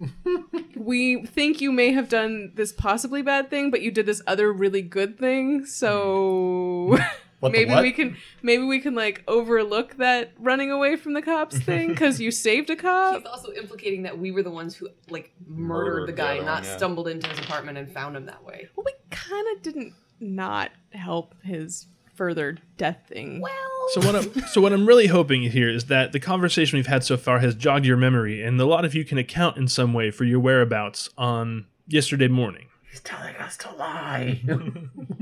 [0.76, 4.52] we think you may have done this possibly bad thing, but you did this other
[4.52, 5.66] really good thing.
[5.66, 6.96] So
[7.40, 7.82] What maybe what?
[7.82, 12.20] we can maybe we can like overlook that running away from the cops thing because
[12.20, 13.16] you saved a cop.
[13.18, 16.36] He's also implicating that we were the ones who like murdered, Murdered the the guy,
[16.36, 16.76] other not one, yeah.
[16.76, 18.68] stumbled into his apartment and found him that way.
[18.76, 23.40] Well, we kind of didn't not help his further death thing.
[23.40, 23.52] Well,
[23.92, 27.04] So what I'm so what I'm really hoping here is that the conversation we've had
[27.04, 29.94] so far has jogged your memory, and a lot of you can account in some
[29.94, 32.66] way for your whereabouts on yesterday morning.
[32.90, 34.42] He's telling us to lie.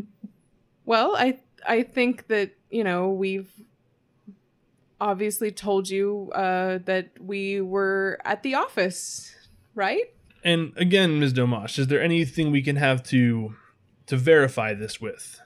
[0.84, 1.38] well, I
[1.68, 3.50] I think that you know we've
[5.00, 9.34] obviously told you uh, that we were at the office,
[9.74, 10.04] right?
[10.42, 11.34] And again, Ms.
[11.34, 13.54] Domash, is there anything we can have to
[14.06, 15.40] to verify this with?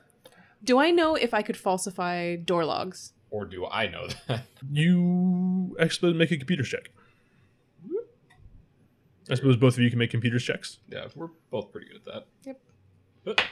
[0.62, 3.12] Do I know if I could falsify door logs?
[3.30, 4.42] Or do I know that?
[4.70, 6.90] You, I suppose, make a computer check.
[9.30, 10.78] I suppose both of you can make computer checks.
[10.88, 12.26] yeah, we're both pretty good at that.
[12.44, 12.60] Yep.
[13.24, 13.42] But-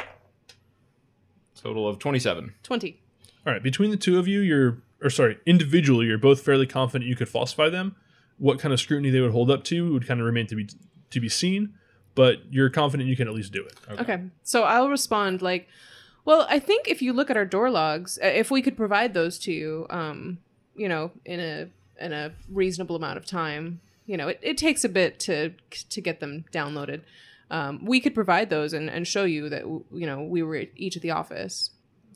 [1.54, 2.54] Total of 27.
[2.62, 3.00] Twenty.
[3.46, 7.09] All right, between the two of you, you're, or sorry, individually, you're both fairly confident
[7.09, 7.96] you could falsify them.
[8.38, 10.68] What kind of scrutiny they would hold up to would kind of remain to be
[11.11, 11.74] to be seen,
[12.18, 13.76] but you're confident you can at least do it.
[14.00, 14.20] Okay.
[14.42, 15.68] So I'll respond like,
[16.24, 19.14] well, I think if you look at our door logs, uh, if we could provide
[19.14, 20.38] those to you, um,
[20.74, 21.68] you know, in a
[22.00, 25.50] in a reasonable amount of time, you know, it, it takes a bit to
[25.90, 27.02] to get them downloaded.
[27.52, 30.70] Um, we could provide those and, and show you that you know we were at
[30.74, 31.70] each at the office.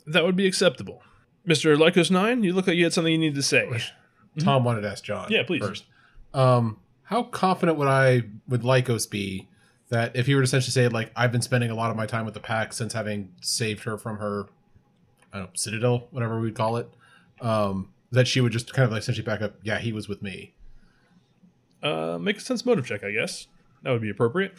[0.05, 1.01] That would be acceptable.
[1.47, 1.77] Mr.
[1.77, 3.71] Lycos 9, you look like you had something you needed to say.
[4.41, 5.29] Tom wanted to ask John.
[5.31, 5.61] Yeah, please.
[5.61, 5.85] First,
[6.35, 9.49] um, how confident would I would Lycos be
[9.93, 12.07] that if he were to essentially say like I've been spending a lot of my
[12.07, 14.47] time with the pack since having saved her from her,
[15.33, 16.89] I don't know, citadel, whatever we'd call it,
[17.43, 19.55] um, that she would just kind of like essentially back up.
[19.63, 20.55] Yeah, he was with me.
[21.83, 23.49] Uh, make a sense motive check, I guess.
[23.83, 24.55] That would be appropriate.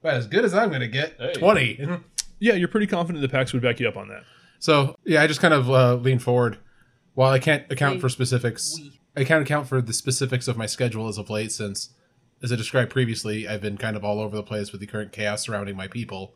[0.00, 1.14] But as good as I'm gonna get.
[1.18, 1.32] Hey.
[1.34, 1.88] Twenty.
[2.38, 4.24] Yeah, you're pretty confident the PAX would back you up on that.
[4.58, 6.58] So yeah, I just kind of uh, lean forward.
[7.14, 8.98] While I can't account We- for specifics, we.
[9.16, 11.90] I can't account for the specifics of my schedule as of late, since,
[12.42, 15.12] as I described previously, I've been kind of all over the place with the current
[15.12, 16.34] chaos surrounding my people.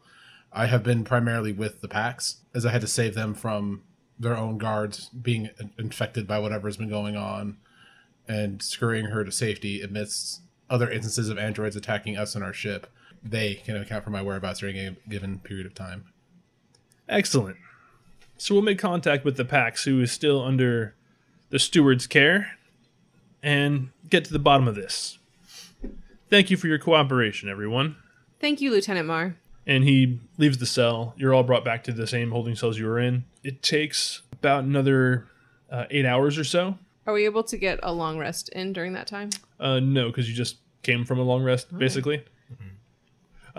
[0.52, 3.82] I have been primarily with the packs, as I had to save them from
[4.18, 7.58] their own guards being infected by whatever has been going on,
[8.28, 12.86] and scurrying her to safety amidst other instances of androids attacking us and our ship.
[13.22, 16.04] They can account for my whereabouts during a given period of time.
[17.08, 17.56] Excellent.
[18.38, 20.94] So we'll make contact with the PAX, who is still under
[21.50, 22.52] the steward's care,
[23.42, 25.18] and get to the bottom of this.
[26.28, 27.96] Thank you for your cooperation, everyone.
[28.40, 29.36] Thank you, Lieutenant Mar.
[29.66, 31.14] And he leaves the cell.
[31.16, 33.24] You're all brought back to the same holding cells you were in.
[33.42, 35.26] It takes about another
[35.70, 36.78] uh, eight hours or so.
[37.06, 39.30] Are we able to get a long rest in during that time?
[39.58, 42.24] Uh, no, because you just came from a long rest, basically.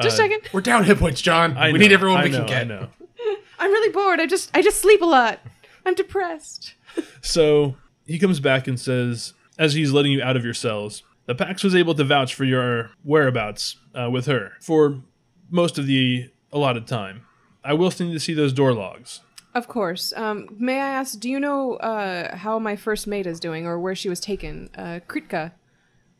[0.01, 0.39] Just Uh, checking.
[0.53, 1.57] We're down hit points, John.
[1.57, 2.61] I we know, need everyone I we know, can get.
[2.61, 2.89] I know.
[3.59, 4.19] I'm really bored.
[4.19, 5.39] I just I just sleep a lot.
[5.85, 6.75] I'm depressed.
[7.21, 11.35] So he comes back and says, as he's letting you out of your cells, The
[11.35, 15.01] Pax was able to vouch for your whereabouts uh, with her for
[15.49, 17.25] most of the allotted time.
[17.63, 19.19] I will still need to see those door logs.
[19.53, 20.13] Of course.
[20.15, 23.77] Um, may I ask, do you know uh, how my first mate is doing or
[23.79, 24.69] where she was taken?
[24.77, 25.51] Uh, Kritka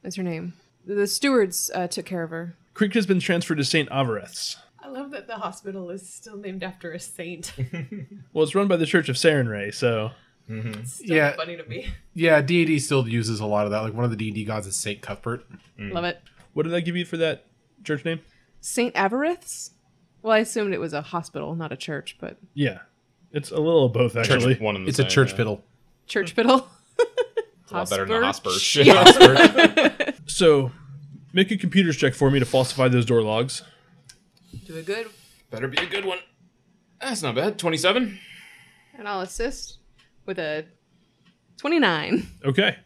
[0.03, 0.53] is her name.
[0.85, 2.57] The stewards uh, took care of her.
[2.73, 3.89] Creek has been transferred to St.
[3.89, 4.57] Avareth's.
[4.83, 7.53] I love that the hospital is still named after a saint.
[8.33, 10.11] Well, it's run by the Church of Sarenrae, so
[10.49, 10.83] Mm-hmm.
[10.85, 11.35] Still Yeah.
[11.35, 11.87] funny to me.
[12.13, 13.79] Yeah, D&D still uses a lot of that.
[13.79, 15.45] Like one of the D&D gods is Saint Cuthbert.
[15.79, 15.93] Mm.
[15.93, 16.21] Love it.
[16.53, 17.45] what did I give you for that
[17.83, 18.21] church name?
[18.61, 18.93] St.
[18.95, 19.71] Avarith's?
[20.21, 22.79] Well, I assumed it was a hospital, not a church, but Yeah,
[23.31, 24.55] it's a little of both actually.
[24.55, 25.37] One in the It's a church yeah.
[25.39, 25.61] piddle.
[26.07, 26.65] church piddle.
[26.97, 28.83] It's a lot better than a Hosper.
[28.83, 30.13] Hosper.
[30.27, 30.71] So,
[31.33, 33.61] make a computers check for me to falsify those door logs.
[34.65, 35.07] Do it good.
[35.51, 36.19] Better be a good one.
[36.99, 37.57] That's not bad.
[37.57, 38.19] 27.
[38.97, 39.77] And I'll assist
[40.27, 40.65] with a
[41.57, 42.27] 29.
[42.45, 42.77] Okay,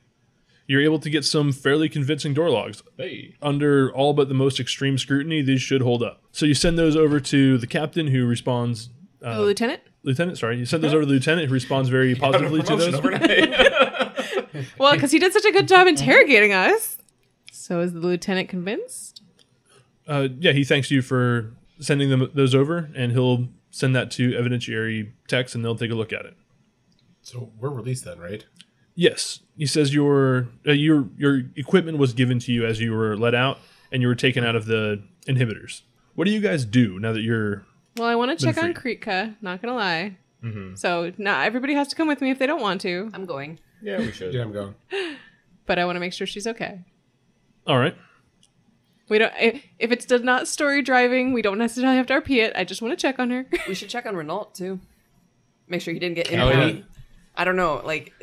[0.67, 2.81] you're able to get some fairly convincing door logs.
[2.95, 3.35] Hey.
[3.41, 6.23] under all but the most extreme scrutiny, these should hold up.
[6.31, 8.89] So you send those over to the captain, who responds.
[9.21, 9.81] Uh, the lieutenant?
[10.03, 13.01] lieutenant, sorry, you send those over to the lieutenant, who responds very positively to those.
[14.77, 16.97] Well, because he did such a good job interrogating us.
[17.51, 19.21] So is the lieutenant convinced?
[20.07, 24.31] Uh, yeah, he thanks you for sending them those over, and he'll send that to
[24.31, 26.35] evidentiary text, and they'll take a look at it.
[27.21, 28.45] So we're released then, right?
[28.95, 33.15] Yes, he says your uh, your your equipment was given to you as you were
[33.15, 33.59] let out,
[33.91, 35.81] and you were taken out of the inhibitors.
[36.15, 37.63] What do you guys do now that you're?
[37.97, 38.97] Well, I want to Been check on free.
[38.97, 40.17] Kritka, not gonna lie.
[40.73, 43.59] So not everybody has to come with me if they don't want to, I'm going.
[43.79, 44.33] yeah, we should.
[44.33, 44.73] Yeah, I'm going.
[45.67, 46.79] but I want to make sure she's okay.
[47.67, 47.95] All right.
[49.07, 49.31] We don't.
[49.77, 52.53] If it's not story driving, we don't necessarily have to RP it.
[52.55, 53.45] I just want to check on her.
[53.67, 54.79] We should check on Renault too.
[55.67, 56.47] Make sure he didn't get Oh, yeah.
[56.49, 56.85] impounded.
[57.35, 57.81] I don't know.
[57.83, 58.13] Like,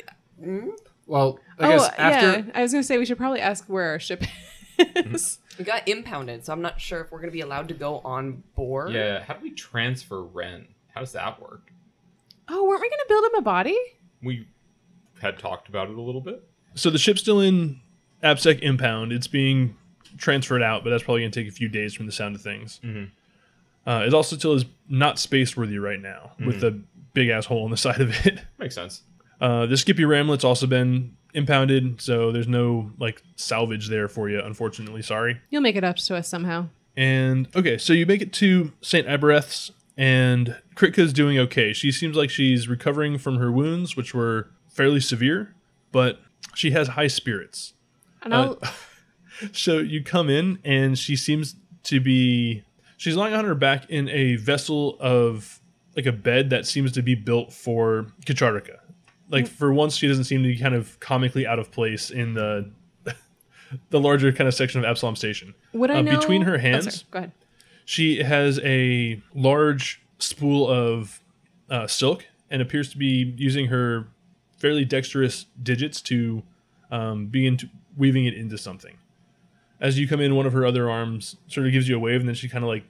[0.41, 0.69] mm,
[1.07, 2.51] Well, I guess after Oh, yeah.
[2.53, 4.23] I was gonna say we should probably ask where our ship
[4.77, 5.39] is.
[5.59, 8.43] we got impounded, so I'm not sure if we're gonna be allowed to go on
[8.55, 8.93] board.
[8.93, 10.67] Yeah, how do we transfer Ren?
[10.93, 11.71] How does that work?
[12.51, 13.77] oh, weren't we gonna build him a body?
[14.23, 14.47] We
[15.21, 16.43] had talked about it a little bit.
[16.73, 17.79] So the ship's still in
[18.23, 19.11] ABSEC impound.
[19.11, 19.75] It's being
[20.17, 22.41] transferred out, but that's probably going to take a few days from the sound of
[22.41, 22.79] things.
[23.85, 26.81] Uh, it also still is not space worthy right now with the
[27.13, 28.39] big ass hole on the side of it.
[28.57, 29.01] Makes sense.
[29.41, 34.41] Uh, the Skippy Ramlet's also been impounded, so there's no like salvage there for you.
[34.41, 35.39] Unfortunately, sorry.
[35.49, 36.67] You'll make it up to us somehow.
[36.97, 39.07] And okay, so you make it to St.
[39.07, 41.71] Abereth's, and Kritka's doing okay.
[41.71, 45.55] She seems like she's recovering from her wounds, which were fairly severe,
[45.91, 46.19] but
[46.55, 47.73] she has high spirits.
[48.21, 48.59] And I'll.
[49.53, 52.63] So you come in, and she seems to be.
[52.97, 55.61] She's lying on her back in a vessel of
[55.95, 58.77] like a bed that seems to be built for Kacharika.
[59.29, 62.33] Like for once, she doesn't seem to be kind of comically out of place in
[62.33, 62.71] the
[63.89, 65.53] the larger kind of section of Absalom Station.
[65.73, 67.31] would I uh, know between her Oh, sorry, hands- go ahead.
[67.85, 71.21] She has a large spool of
[71.71, 74.07] uh, silk and appears to be using her
[74.57, 76.43] fairly dexterous digits to
[76.91, 78.95] um, begin to weaving it into something.
[79.79, 82.19] As you come in, one of her other arms sort of gives you a wave,
[82.19, 82.83] and then she kind of like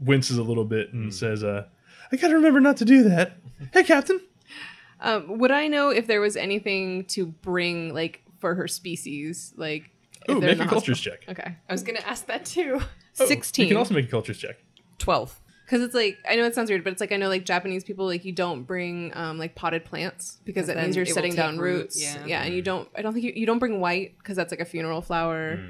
[0.00, 1.66] winces a little bit and says, uh,
[2.12, 3.36] "I gotta remember not to do that."
[3.72, 4.20] hey, Captain.
[5.00, 9.54] Um, would I know if there was anything to bring like for her species?
[9.56, 9.90] Like,
[10.28, 11.24] if Ooh, they're in make a the cultures check.
[11.28, 12.80] Okay, I was gonna ask that too.
[13.18, 13.66] Oh, sixteen.
[13.66, 14.56] You can also make a cultures check.
[14.98, 15.40] Twelve.
[15.64, 17.84] Because it's like I know it sounds weird, but it's like I know like Japanese
[17.84, 21.08] people like you don't bring um like potted plants because it then means you're it
[21.10, 22.02] will setting take down root, roots.
[22.02, 22.26] yeah.
[22.26, 22.42] Yeah.
[22.42, 22.88] and you don't.
[22.96, 25.60] I don't think you, you don't bring white because that's like a funeral flower.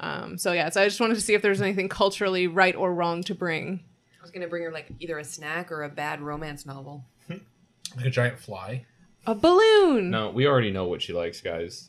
[0.00, 2.94] Um, so yeah, so I just wanted to see if there's anything culturally right or
[2.94, 3.80] wrong to bring.
[4.28, 7.02] I was gonna bring her like either a snack or a bad romance novel.
[7.30, 8.84] like a giant fly.
[9.26, 10.10] A balloon.
[10.10, 11.88] No, we already know what she likes, guys.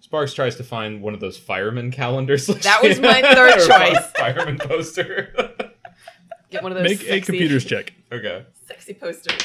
[0.00, 2.46] Sparks tries to find one of those fireman calendars.
[2.46, 4.10] That was my third choice.
[4.12, 5.34] Fireman poster.
[6.50, 7.92] Get one of those Make a computers check.
[8.10, 8.46] okay.
[8.66, 9.36] sexy posters.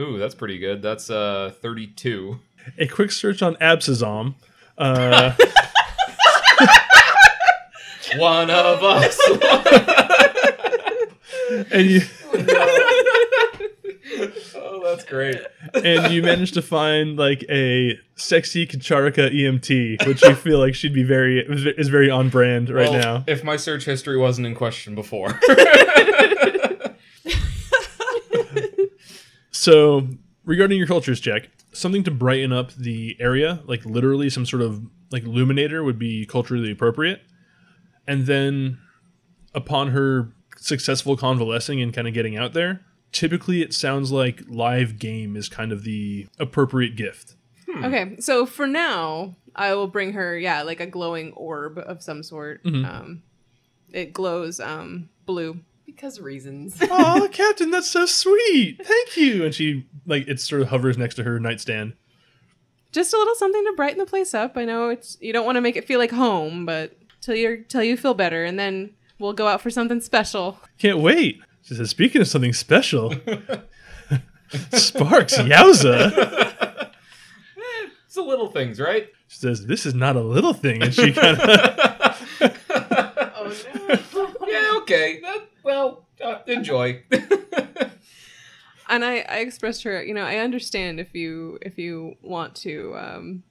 [0.00, 0.80] Ooh, that's pretty good.
[0.80, 2.40] That's uh 32.
[2.78, 4.36] A quick search on Absazom.
[4.78, 5.34] Uh,
[8.16, 9.18] One of us.
[11.70, 12.00] And you
[14.56, 15.40] oh, that's great.
[15.74, 20.94] and you managed to find like a sexy Kacharika EMT, which you feel like she'd
[20.94, 23.24] be very is very on brand right Well, now.
[23.26, 25.38] If my search history wasn't in question before.
[29.50, 30.08] So
[30.44, 34.82] regarding your cultures check, something to brighten up the area, like literally some sort of
[35.10, 37.22] like illuminator would be culturally appropriate.
[38.06, 38.78] And then
[39.54, 42.80] upon her successful convalescing and kind of getting out there,
[43.12, 47.34] typically it sounds like live game is kind of the appropriate gift.
[47.82, 52.22] Okay, so for now, I will bring her, yeah, like a glowing orb of some
[52.22, 52.62] sort.
[52.62, 52.84] Mhm.
[52.88, 53.22] Um,
[53.92, 55.60] it glows um, blue.
[55.86, 56.76] Because reasons.
[56.82, 58.80] oh, Captain, that's so sweet.
[58.84, 59.44] Thank you.
[59.44, 61.94] And she like it sort of hovers next to her nightstand.
[62.90, 64.56] Just a little something to brighten the place up.
[64.56, 67.64] I know it's you don't want to make it feel like home, but till you
[67.68, 70.58] till you feel better, and then we'll go out for something special.
[70.78, 71.40] Can't wait.
[71.62, 73.10] She says, speaking of something special,
[74.72, 76.90] Sparks, yowza.
[78.06, 79.08] It's the little things, right?
[79.26, 80.84] She says, this is not a little thing.
[80.84, 81.48] And she kind of,
[83.36, 84.46] Oh no.
[84.46, 85.20] yeah, okay.
[85.20, 87.02] That, well, uh, enjoy.
[88.88, 92.94] And I, I expressed her, you know, I understand if you if you want to
[92.96, 93.42] um,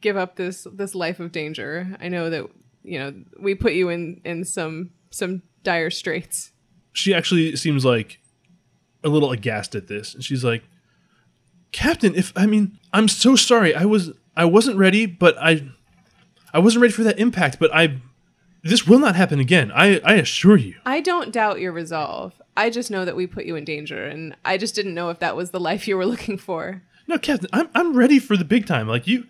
[0.00, 1.96] give up this this life of danger.
[2.00, 2.46] I know that
[2.82, 6.52] you know we put you in in some some dire straits.
[6.92, 8.18] she actually seems like
[9.04, 10.14] a little aghast at this.
[10.14, 10.62] And she's like,
[11.72, 13.74] Captain, if, I mean, I'm so sorry.
[13.74, 15.68] I was, I wasn't ready, but I,
[16.52, 17.98] I wasn't ready for that impact, but I,
[18.62, 19.72] this will not happen again.
[19.74, 20.76] I, I assure you.
[20.84, 22.40] I don't doubt your resolve.
[22.56, 25.18] I just know that we put you in danger, and I just didn't know if
[25.20, 26.82] that was the life you were looking for.
[27.08, 28.86] No, Captain, I'm, I'm ready for the big time.
[28.86, 29.26] Like you,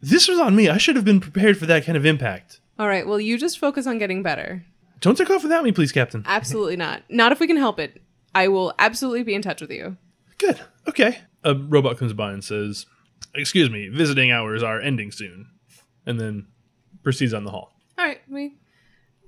[0.00, 0.68] this was on me.
[0.68, 2.60] I should have been prepared for that kind of impact.
[2.78, 4.64] All right, well, you just focus on getting better.
[5.00, 6.24] Don't take off without me, please, Captain.
[6.26, 7.02] Absolutely not.
[7.08, 8.02] Not if we can help it.
[8.34, 9.96] I will absolutely be in touch with you.
[10.38, 10.60] Good.
[10.88, 11.18] Okay.
[11.44, 12.86] A robot comes by and says,
[13.34, 15.46] "Excuse me, visiting hours are ending soon,"
[16.06, 16.46] and then
[17.02, 17.72] proceeds on the hall.
[17.98, 18.56] All right, we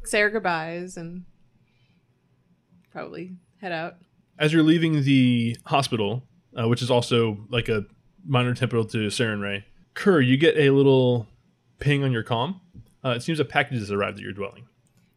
[0.05, 1.25] say our goodbyes and
[2.91, 3.97] probably head out.
[4.39, 6.23] As you're leaving the hospital,
[6.59, 7.85] uh, which is also like a
[8.25, 11.29] minor temporal to Sarenrae, Kerr, you get a little
[11.79, 12.61] ping on your comm.
[13.07, 14.67] Uh, it seems a package has arrived at your dwelling.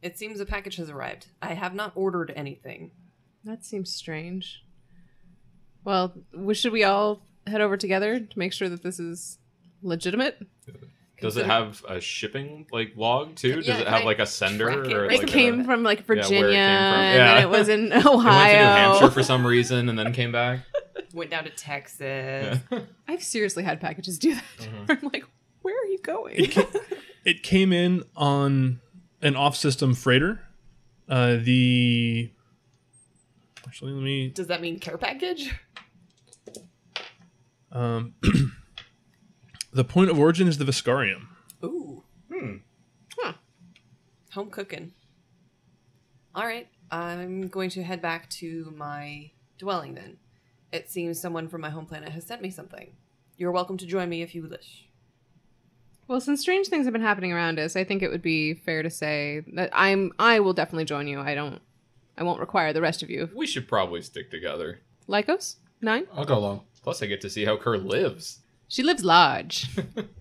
[0.02, 1.28] It seems a package has arrived.
[1.42, 2.92] I have not ordered anything.
[3.44, 4.62] That seems strange.
[5.84, 9.40] Well, w- should we all head over together to make sure that this is
[9.82, 10.38] legitimate?
[11.22, 13.56] Does it have a shipping like log too?
[13.56, 14.94] Does Yeah, it have I like a sender it?
[14.94, 16.56] or It like it a- came from like where it Virginia, from.
[16.56, 17.34] and Yeah.
[17.36, 18.04] then it was in Ohio.
[18.06, 20.60] It went to New Hampshire for some reason and then came back.
[21.14, 22.00] Went down to Texas.
[22.72, 22.80] Yeah.
[23.08, 24.44] I've seriously had packages do that.
[24.60, 24.92] Mm-hmm.
[24.92, 25.24] I'm like,
[25.64, 26.52] where are you going?
[27.26, 28.82] It, came in on
[29.22, 30.42] an off-system freighter.
[31.08, 32.32] Uh, the
[33.68, 34.30] actually, let me.
[34.30, 35.54] Does that mean care package?
[37.72, 38.16] Um,
[39.74, 41.28] the point of origin is the Veskarium.
[41.64, 42.04] Ooh.
[42.32, 42.58] Hmm.
[43.18, 43.34] Huh.
[44.34, 44.94] Home cooking.
[46.36, 46.68] All right.
[46.92, 50.18] I'm going to head back to my dwelling then.
[50.72, 52.96] It seems someone from my home planet has sent me something.
[53.38, 54.89] You're welcome to join me if you wish.
[56.10, 58.82] Well, since strange things have been happening around us, I think it would be fair
[58.84, 61.20] to say that I'm I will definitely join you.
[61.22, 61.62] I don't
[62.18, 63.30] I won't require the rest of you.
[63.34, 64.80] We should probably stick together.
[65.08, 65.56] Lycos?
[65.82, 66.08] Nine?
[66.14, 66.62] I'll go along.
[66.84, 68.40] Plus, I get to see how Kerr lives.
[68.68, 69.68] She lives large.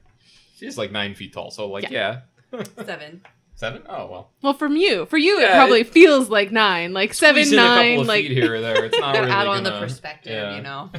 [0.58, 2.20] She's like nine feet tall, so like yeah,
[2.84, 3.22] Seven.
[3.54, 3.82] seven.
[3.88, 5.06] Oh well, well, from you.
[5.06, 6.92] For you, it Yeah, probably it- feels like nine.
[6.92, 8.84] Like seven, Squeeze in a nine, couple of like feet here or there.
[8.84, 10.56] It's not Gotta really add on the gonna- perspective, yeah.
[10.56, 10.90] you know.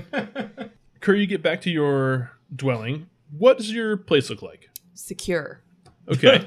[1.02, 3.08] Kerr, you get back to your dwelling.
[3.38, 4.69] What does your place look like?
[5.00, 5.62] Secure.
[6.10, 6.46] Okay.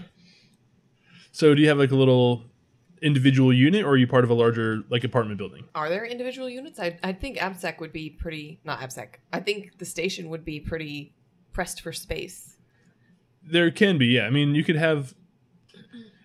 [1.32, 2.44] so, do you have like a little
[3.00, 5.64] individual unit, or are you part of a larger like apartment building?
[5.74, 6.78] Are there individual units?
[6.78, 9.14] I I think ABSEC would be pretty not ABSEC.
[9.32, 11.14] I think the station would be pretty
[11.52, 12.56] pressed for space.
[13.42, 14.26] There can be, yeah.
[14.26, 15.14] I mean, you could have.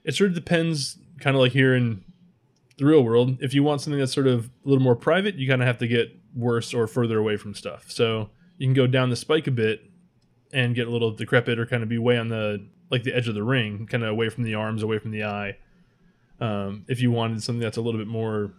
[0.04, 2.04] It sort of depends, kind of like here in
[2.78, 3.38] the real world.
[3.42, 5.80] If you want something that's sort of a little more private, you kind of have
[5.80, 7.90] to get worse or further away from stuff.
[7.90, 9.82] So you can go down the spike a bit
[10.54, 13.28] and get a little decrepit, or kind of be way on the like the edge
[13.28, 15.58] of the ring, kind of away from the arms, away from the eye.
[16.40, 18.54] Um, if you wanted something that's a little bit more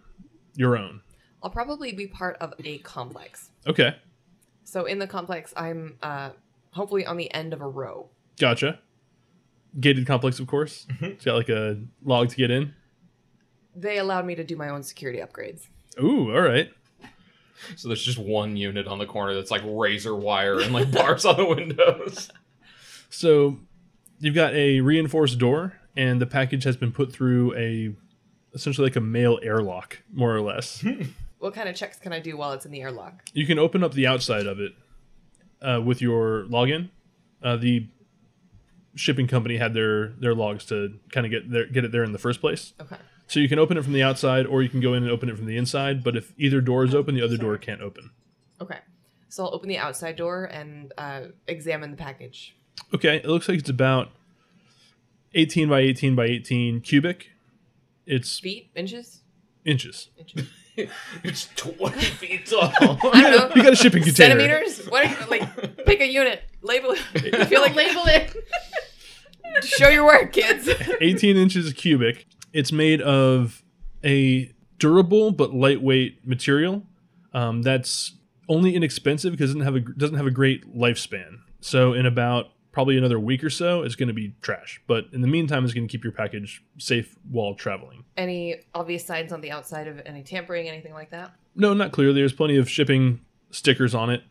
[0.55, 1.01] your own.
[1.41, 3.49] I'll probably be part of a complex.
[3.65, 3.95] Okay,
[4.65, 6.31] So in the complex, I'm uh,
[6.71, 8.09] hopefully on the end of a row.
[8.37, 8.79] gotcha.
[9.79, 10.87] Gated complex, of course.
[10.99, 12.73] It's got like a log to get in.
[13.75, 15.67] They allowed me to do my own security upgrades.
[16.01, 16.69] Ooh, all right.
[17.75, 21.25] So there's just one unit on the corner that's like razor wire and like bars
[21.25, 22.29] on the windows.
[23.09, 23.57] So
[24.19, 27.93] you've got a reinforced door, and the package has been put through a
[28.53, 30.83] essentially like a mail airlock, more or less.
[31.39, 33.23] What kind of checks can I do while it's in the airlock?
[33.33, 34.73] you can open up the outside of it
[35.61, 36.89] uh, with your login.
[37.41, 37.87] Uh, the
[38.95, 42.11] shipping company had their their logs to kind of get there, get it there in
[42.11, 42.73] the first place.
[42.81, 42.97] Okay.
[43.29, 45.29] So you can open it from the outside, or you can go in and open
[45.29, 46.03] it from the inside.
[46.03, 48.09] But if either door is open, the other door can't open.
[48.59, 48.79] Okay.
[49.29, 52.55] So I'll open the outside door and uh, examine the package.
[52.91, 54.09] Okay, it looks like it's about
[55.35, 57.29] 18 by 18 by 18 cubic.
[58.07, 59.21] It's Feet, inches,
[59.63, 60.09] inches.
[60.17, 60.47] inches.
[61.23, 62.73] it's 20 feet tall.
[62.81, 63.55] I don't know.
[63.55, 64.39] You got a shipping container.
[64.39, 64.87] Centimeters?
[64.87, 65.05] What?
[65.05, 66.41] Are you, like, pick a unit.
[66.63, 67.35] Label it.
[67.35, 68.35] I feel like label it.
[69.63, 70.67] show your work, kids.
[70.99, 72.25] 18 inches cubic.
[72.53, 73.63] It's made of
[74.03, 76.83] a durable but lightweight material
[77.33, 78.13] um, that's
[78.47, 81.39] only inexpensive because it doesn't have a doesn't have a great lifespan.
[81.61, 84.81] So in about probably another week or so, it's going to be trash.
[84.87, 88.05] But in the meantime, it's going to keep your package safe while traveling.
[88.15, 91.33] Any obvious signs on the outside of any tampering, anything like that?
[91.55, 92.13] No, not clearly.
[92.13, 93.21] There's plenty of shipping
[93.51, 94.23] stickers on it.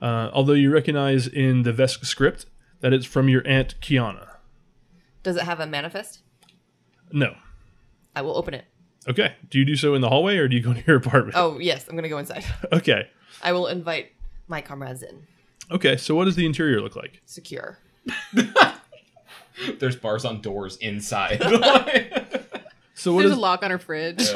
[0.00, 2.46] Uh, although you recognize in the Vesk script
[2.80, 4.28] that it's from your aunt Kiana.
[5.22, 6.20] Does it have a manifest?
[7.10, 7.34] No.
[8.14, 8.64] I will open it.
[9.08, 9.34] Okay.
[9.50, 11.36] Do you do so in the hallway or do you go to your apartment?
[11.36, 11.86] Oh, yes.
[11.88, 12.44] I'm going to go inside.
[12.72, 13.08] Okay.
[13.42, 14.12] I will invite
[14.48, 15.22] my comrades in.
[15.70, 15.96] Okay.
[15.96, 17.22] So what does the interior look like?
[17.24, 17.78] Secure.
[19.78, 21.40] There's bars on doors inside.
[22.98, 24.28] So what There's is a lock on her fridge.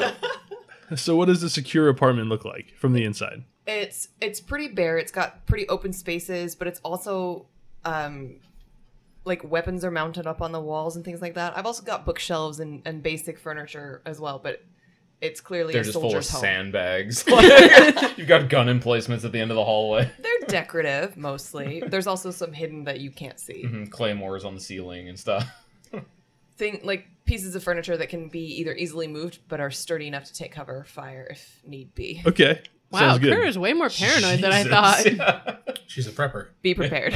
[0.95, 3.43] so what does the secure apartment look like from the inside?
[3.67, 4.97] It's it's pretty bare.
[4.97, 7.47] It's got pretty open spaces, but it's also
[7.83, 8.37] um
[9.25, 11.57] like weapons are mounted up on the walls and things like that.
[11.57, 14.61] I've also got bookshelves and, and basic furniture as well, but
[15.21, 16.41] it's clearly They're a just full of soldier's home.
[16.41, 17.25] sandbags.
[17.27, 20.11] Like, You've got gun emplacements at the end of the hallway.
[20.19, 21.81] They're decorative mostly.
[21.87, 23.63] There's also some hidden that you can't see.
[23.65, 25.47] Mhm, Claymores on the ceiling and stuff.
[26.57, 30.25] Thing like pieces of furniture that can be either easily moved but are sturdy enough
[30.25, 32.21] to take cover fire if need be.
[32.27, 32.61] Okay.
[32.91, 33.33] Wow, Sounds good.
[33.33, 35.17] Kerr is way more paranoid than I Jesus.
[35.17, 35.79] thought.
[35.87, 36.49] She's a prepper.
[36.61, 37.13] Be prepared.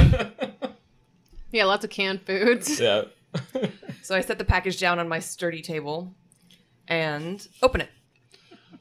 [1.51, 2.79] Yeah, lots of canned foods.
[2.79, 3.03] yeah.
[4.01, 6.13] so I set the package down on my sturdy table
[6.87, 7.89] and open it.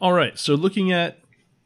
[0.00, 0.38] All right.
[0.38, 1.18] So looking at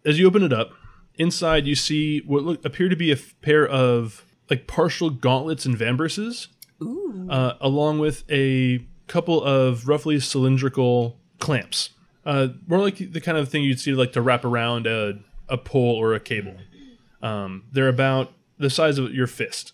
[0.04, 0.72] as you open it up,
[1.16, 5.66] inside you see what look, appear to be a f- pair of like partial gauntlets
[5.66, 6.48] and vambraces,
[6.82, 7.26] Ooh.
[7.30, 11.90] uh, along with a couple of roughly cylindrical clamps.
[12.24, 15.56] Uh, more like the kind of thing you'd see like to wrap around a, a
[15.56, 16.56] pole or a cable.
[17.22, 19.72] Um, they're about the size of your fist,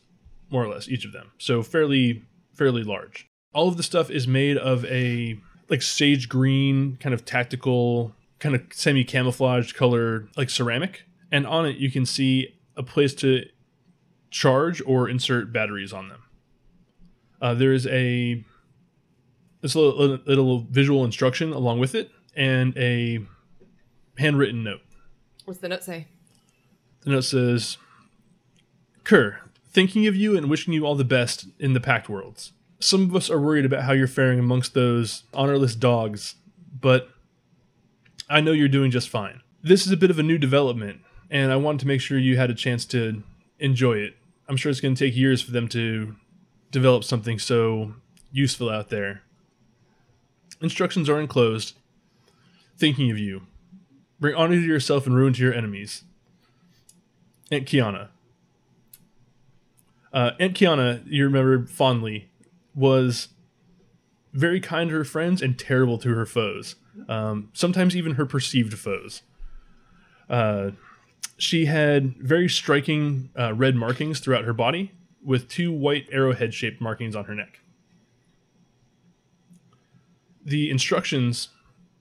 [0.51, 1.33] more or less, each of them.
[1.39, 2.23] So fairly
[2.55, 3.29] fairly large.
[3.53, 5.39] All of the stuff is made of a
[5.69, 11.67] like sage green kind of tactical kind of semi camouflaged color like ceramic and on
[11.67, 13.45] it you can see a place to
[14.31, 16.23] charge or insert batteries on them
[17.41, 18.45] uh, there is a
[19.63, 23.21] this little, little visual instruction along with it and a
[24.19, 24.81] handwritten note
[25.45, 26.07] What's the note say?
[27.03, 27.79] the note says
[29.05, 29.41] kerr
[29.77, 33.14] thinking of you and wishing you all the best in the Pact Worlds some of
[33.14, 36.35] us are worried about how you're faring amongst those honorless dogs
[36.81, 37.11] but
[38.29, 39.41] I know you're doing just fine.
[39.62, 41.01] This is a bit of a new development,
[41.31, 43.22] and I wanted to make sure you had a chance to
[43.59, 44.16] enjoy it.
[44.49, 46.16] I'm sure it's going to take years for them to
[46.70, 47.95] develop something so
[48.33, 49.22] useful out there.
[50.61, 51.74] Instructions are enclosed.
[52.77, 53.43] Thinking of you.
[54.18, 56.03] Bring honor to yourself and ruin to your enemies.
[57.51, 58.09] Aunt Kiana.
[60.17, 62.31] Uh, Aunt Kiana, you remember fondly,
[62.75, 63.29] was
[64.33, 66.77] very kind to her friends and terrible to her foes.
[67.07, 69.21] Um, sometimes even her perceived foes.
[70.31, 70.71] Uh,
[71.37, 74.93] she had very striking uh, red markings throughout her body,
[75.23, 77.61] with two white arrowhead shaped markings on her neck.
[80.47, 81.51] The instructions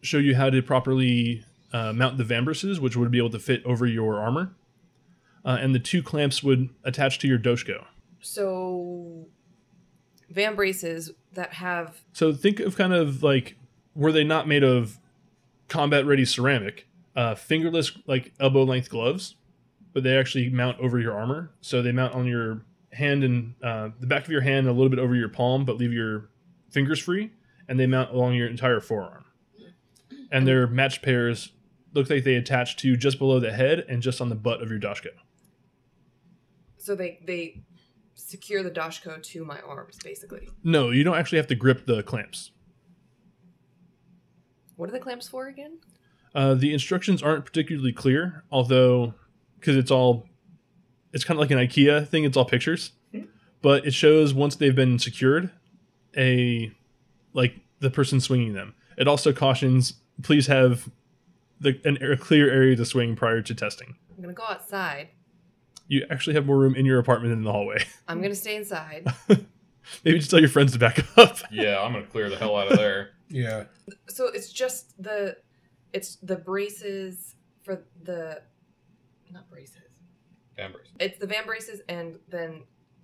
[0.01, 1.43] show you how to properly
[1.73, 4.53] uh, mount the vambraces, which would be able to fit over your armor,
[5.43, 7.87] uh, and the two clamps would attach to your doshko.
[8.25, 9.27] So
[10.33, 13.55] vambraces that have So think of kind of like
[13.93, 14.99] were they not made of
[15.67, 19.35] combat ready ceramic, uh, fingerless like elbow length gloves,
[19.93, 21.51] but they actually mount over your armor.
[21.61, 22.63] So they mount on your
[22.93, 25.77] hand and uh, the back of your hand, a little bit over your palm, but
[25.77, 26.29] leave your
[26.71, 27.31] fingers free,
[27.67, 29.25] and they mount along your entire forearm.
[30.31, 31.51] And their matched pairs
[31.93, 34.71] look like they attach to just below the head and just on the butt of
[34.71, 35.09] your doshko.
[36.77, 37.61] so they they
[38.15, 40.49] secure the doshko to my arms basically.
[40.63, 42.51] No, you don't actually have to grip the clamps.
[44.75, 45.77] What are the clamps for again?
[46.33, 49.13] Uh, the instructions aren't particularly clear, although
[49.59, 50.27] because it's all
[51.13, 52.25] it's kind of like an IKEA thing.
[52.25, 52.91] It's all pictures,
[53.61, 55.49] but it shows once they've been secured,
[56.17, 56.71] a
[57.33, 58.75] like the person swinging them.
[58.97, 60.89] It also cautions please have
[61.59, 63.95] the an, a clear area to swing prior to testing.
[64.15, 65.09] I'm gonna go outside.
[65.87, 67.83] You actually have more room in your apartment than in the hallway.
[68.07, 69.07] I'm gonna stay inside.
[70.03, 71.37] Maybe just tell your friends to back up.
[71.51, 73.11] Yeah, I'm gonna clear the hell out of there.
[73.29, 73.65] Yeah.
[74.07, 75.37] so it's just the
[75.93, 78.41] it's the braces for the
[79.31, 79.81] not braces.
[80.57, 80.91] Vambraces.
[80.99, 82.63] It's the vambraces and then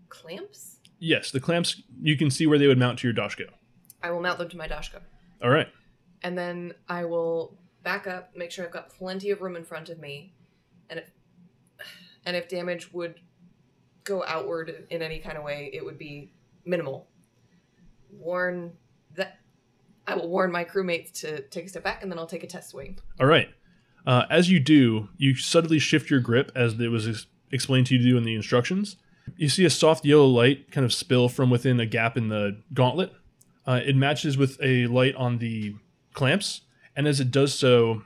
[0.10, 0.78] clamps.
[1.00, 3.46] yes, the clamps you can see where they would mount to your doshko.
[4.04, 5.02] I will mount them to my doshko.
[5.44, 5.68] All right.
[6.24, 9.90] and then I will back up, make sure I've got plenty of room in front
[9.90, 10.34] of me,
[10.90, 11.12] and if
[12.26, 13.20] and if damage would
[14.04, 16.32] go outward in any kind of way, it would be
[16.66, 17.08] minimal.
[18.12, 18.74] Warn
[19.16, 19.40] that
[20.08, 22.48] I will warn my crewmates to take a step back, and then I'll take a
[22.48, 23.00] test swing.
[23.20, 23.50] All right.
[24.06, 27.96] Uh, as you do, you suddenly shift your grip as it was ex- explained to
[27.96, 28.98] you to do in the instructions.
[29.38, 32.62] You see a soft yellow light kind of spill from within a gap in the
[32.74, 33.14] gauntlet.
[33.66, 35.76] Uh, it matches with a light on the
[36.14, 36.62] clamps,
[36.96, 38.02] and as it does so,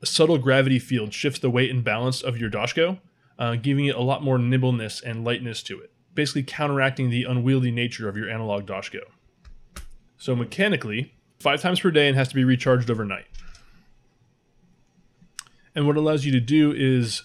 [0.00, 3.00] a subtle gravity field shifts the weight and balance of your Doshko,
[3.42, 7.72] uh, giving it a lot more nimbleness and lightness to it, basically counteracting the unwieldy
[7.72, 9.00] nature of your analog Doshko.
[10.16, 13.24] So mechanically, five times per day and has to be recharged overnight.
[15.74, 17.24] And what it allows you to do is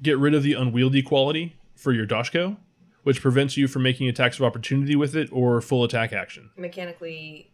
[0.00, 2.58] get rid of the unwieldy quality for your Doshko,
[3.02, 6.50] which prevents you from making attacks of opportunity with it or full attack action.
[6.56, 7.50] Mechanically,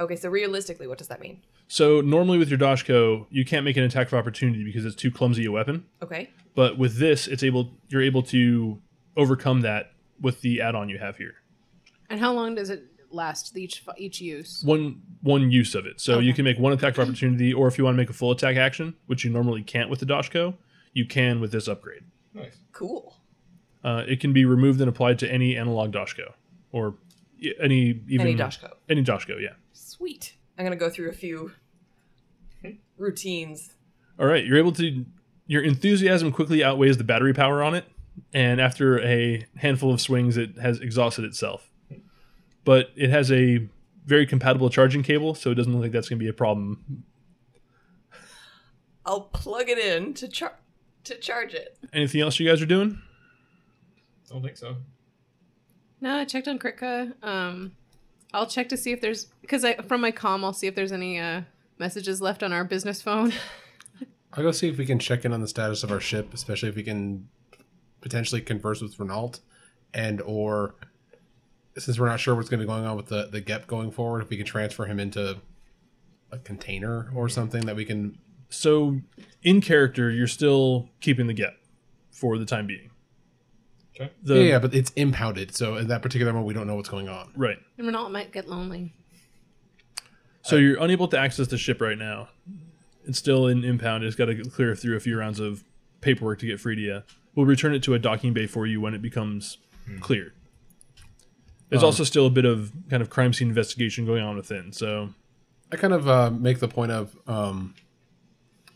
[0.00, 0.16] okay.
[0.16, 1.42] So realistically, what does that mean?
[1.68, 5.10] So normally with your Doshko, you can't make an attack of opportunity because it's too
[5.10, 5.84] clumsy a weapon.
[6.02, 6.30] Okay.
[6.54, 8.80] But with this, it's able you're able to
[9.16, 11.34] overcome that with the add-on you have here.
[12.08, 14.62] And how long does it last each each use?
[14.64, 16.00] One one use of it.
[16.00, 18.14] So you can make one attack of opportunity, or if you want to make a
[18.14, 20.54] full attack action, which you normally can't with the Doshko,
[20.92, 22.04] you can with this upgrade.
[22.32, 22.56] Nice.
[22.72, 23.16] Cool.
[23.82, 26.32] Uh, it can be removed and applied to any analog Doshko
[26.72, 26.94] or
[27.60, 28.72] any even Any Doshko.
[28.88, 29.54] Any Doshko, yeah.
[29.72, 30.35] Sweet.
[30.58, 31.52] I'm gonna go through a few
[32.96, 33.74] routines.
[34.18, 35.04] All right, you're able to.
[35.46, 37.84] Your enthusiasm quickly outweighs the battery power on it,
[38.32, 41.70] and after a handful of swings, it has exhausted itself.
[42.64, 43.68] But it has a
[44.06, 47.04] very compatible charging cable, so it doesn't look like that's going to be a problem.
[49.04, 50.58] I'll plug it in to char-
[51.04, 51.78] to charge it.
[51.92, 53.00] Anything else you guys are doing?
[54.28, 54.76] I Don't think so.
[56.00, 57.12] No, I checked on Kritka.
[57.22, 57.72] Um,
[58.34, 60.92] I'll check to see if there's because I from my com, I'll see if there's
[60.92, 61.42] any uh
[61.78, 63.32] messages left on our business phone.
[64.32, 66.68] I'll go see if we can check in on the status of our ship, especially
[66.68, 67.28] if we can
[68.00, 69.40] potentially converse with Renault,
[69.94, 70.74] and or
[71.78, 73.90] since we're not sure what's going to be going on with the the Gep going
[73.90, 75.38] forward, if we can transfer him into
[76.32, 78.18] a container or something that we can.
[78.48, 79.00] So,
[79.42, 81.54] in character, you're still keeping the get
[82.10, 82.90] for the time being.
[83.94, 84.12] Okay.
[84.22, 86.88] The, yeah, yeah, but it's impounded, so in that particular moment, we don't know what's
[86.88, 87.32] going on.
[87.34, 87.56] Right.
[87.78, 88.92] and Renault might get lonely.
[90.46, 92.28] So you're unable to access the ship right now.
[93.04, 94.04] It's still in impound.
[94.04, 95.64] It's got to clear through a few rounds of
[96.00, 97.02] paperwork to get free to you.
[97.34, 99.58] We'll return it to a docking bay for you when it becomes
[100.00, 100.32] cleared.
[101.68, 104.72] There's Um, also still a bit of kind of crime scene investigation going on within.
[104.72, 105.10] So
[105.72, 107.74] I kind of uh, make the point of um,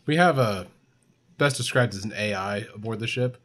[0.05, 0.67] we have a
[1.37, 3.37] best described as an AI aboard the ship.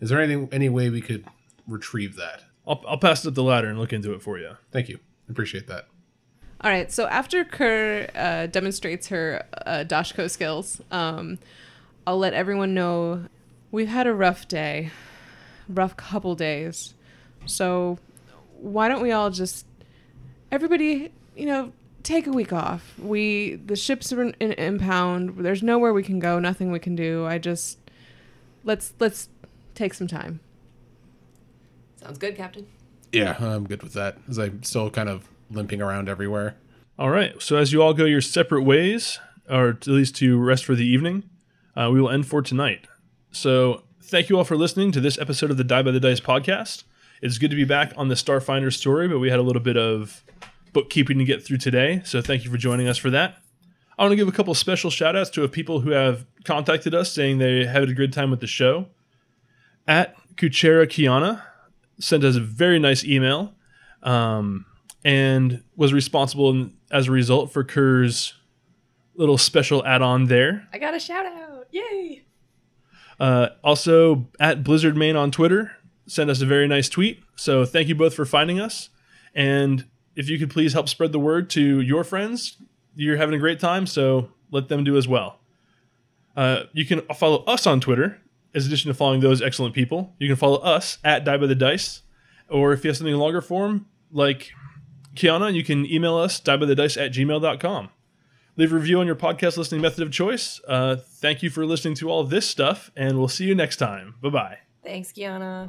[0.00, 1.24] Is there any any way we could
[1.68, 2.42] retrieve that?
[2.66, 4.52] I'll, I'll pass it up the ladder and look into it for you.
[4.72, 5.86] Thank you, appreciate that.
[6.60, 11.38] All right, so after Kerr uh, demonstrates her uh, Doshko skills, um,
[12.06, 13.26] I'll let everyone know
[13.70, 14.90] we've had a rough day,
[15.68, 16.94] rough couple days.
[17.44, 17.98] So
[18.58, 19.66] why don't we all just,
[20.50, 21.72] everybody, you know,
[22.04, 22.94] take a week off.
[22.98, 25.38] We the ships are in, in impound.
[25.38, 26.38] There's nowhere we can go.
[26.38, 27.26] Nothing we can do.
[27.26, 27.78] I just
[28.62, 29.28] let's let's
[29.74, 30.38] take some time.
[31.96, 32.66] Sounds good, Captain.
[33.12, 34.18] Yeah, I'm good with that.
[34.28, 36.56] As I'm still kind of limping around everywhere.
[36.98, 37.40] All right.
[37.42, 39.18] So as you all go your separate ways,
[39.48, 41.24] or at least to rest for the evening,
[41.76, 42.86] uh, we will end for tonight.
[43.32, 46.20] So thank you all for listening to this episode of the Die by the Dice
[46.20, 46.84] podcast.
[47.20, 49.76] It's good to be back on the Starfinder story, but we had a little bit
[49.76, 50.22] of
[50.72, 52.02] bookkeeping to get through today.
[52.04, 53.38] So thank you for joining us for that.
[53.98, 57.12] I want to give a couple special shout outs to people who have contacted us
[57.12, 58.86] saying they had a good time with the show.
[59.86, 61.42] At Kuchera Kiana
[61.98, 63.54] sent us a very nice email.
[64.02, 64.66] Um,
[65.04, 68.34] and was responsible in, as a result for Kerr's
[69.14, 70.66] little special add-on there.
[70.72, 71.66] I got a shout out.
[71.70, 72.22] Yay!
[73.20, 75.72] Uh, also, at Blizzard Main on Twitter,
[76.06, 77.22] sent us a very nice tweet.
[77.36, 78.88] So thank you both for finding us.
[79.34, 79.86] And
[80.16, 82.56] if you could please help spread the word to your friends,
[82.96, 83.86] you're having a great time.
[83.86, 85.38] So let them do as well.
[86.36, 88.20] Uh, you can follow us on Twitter.
[88.54, 91.56] As addition to following those excellent people, you can follow us at Die by the
[91.56, 92.02] Dice.
[92.48, 94.52] Or if you have something in longer form, like
[95.14, 97.90] Kiana, you can email us, diebythedice at gmail.com.
[98.56, 100.60] Leave a review on your podcast listening method of choice.
[100.68, 104.14] Uh, thank you for listening to all this stuff, and we'll see you next time.
[104.22, 104.58] Bye bye.
[104.84, 105.68] Thanks, Kiana.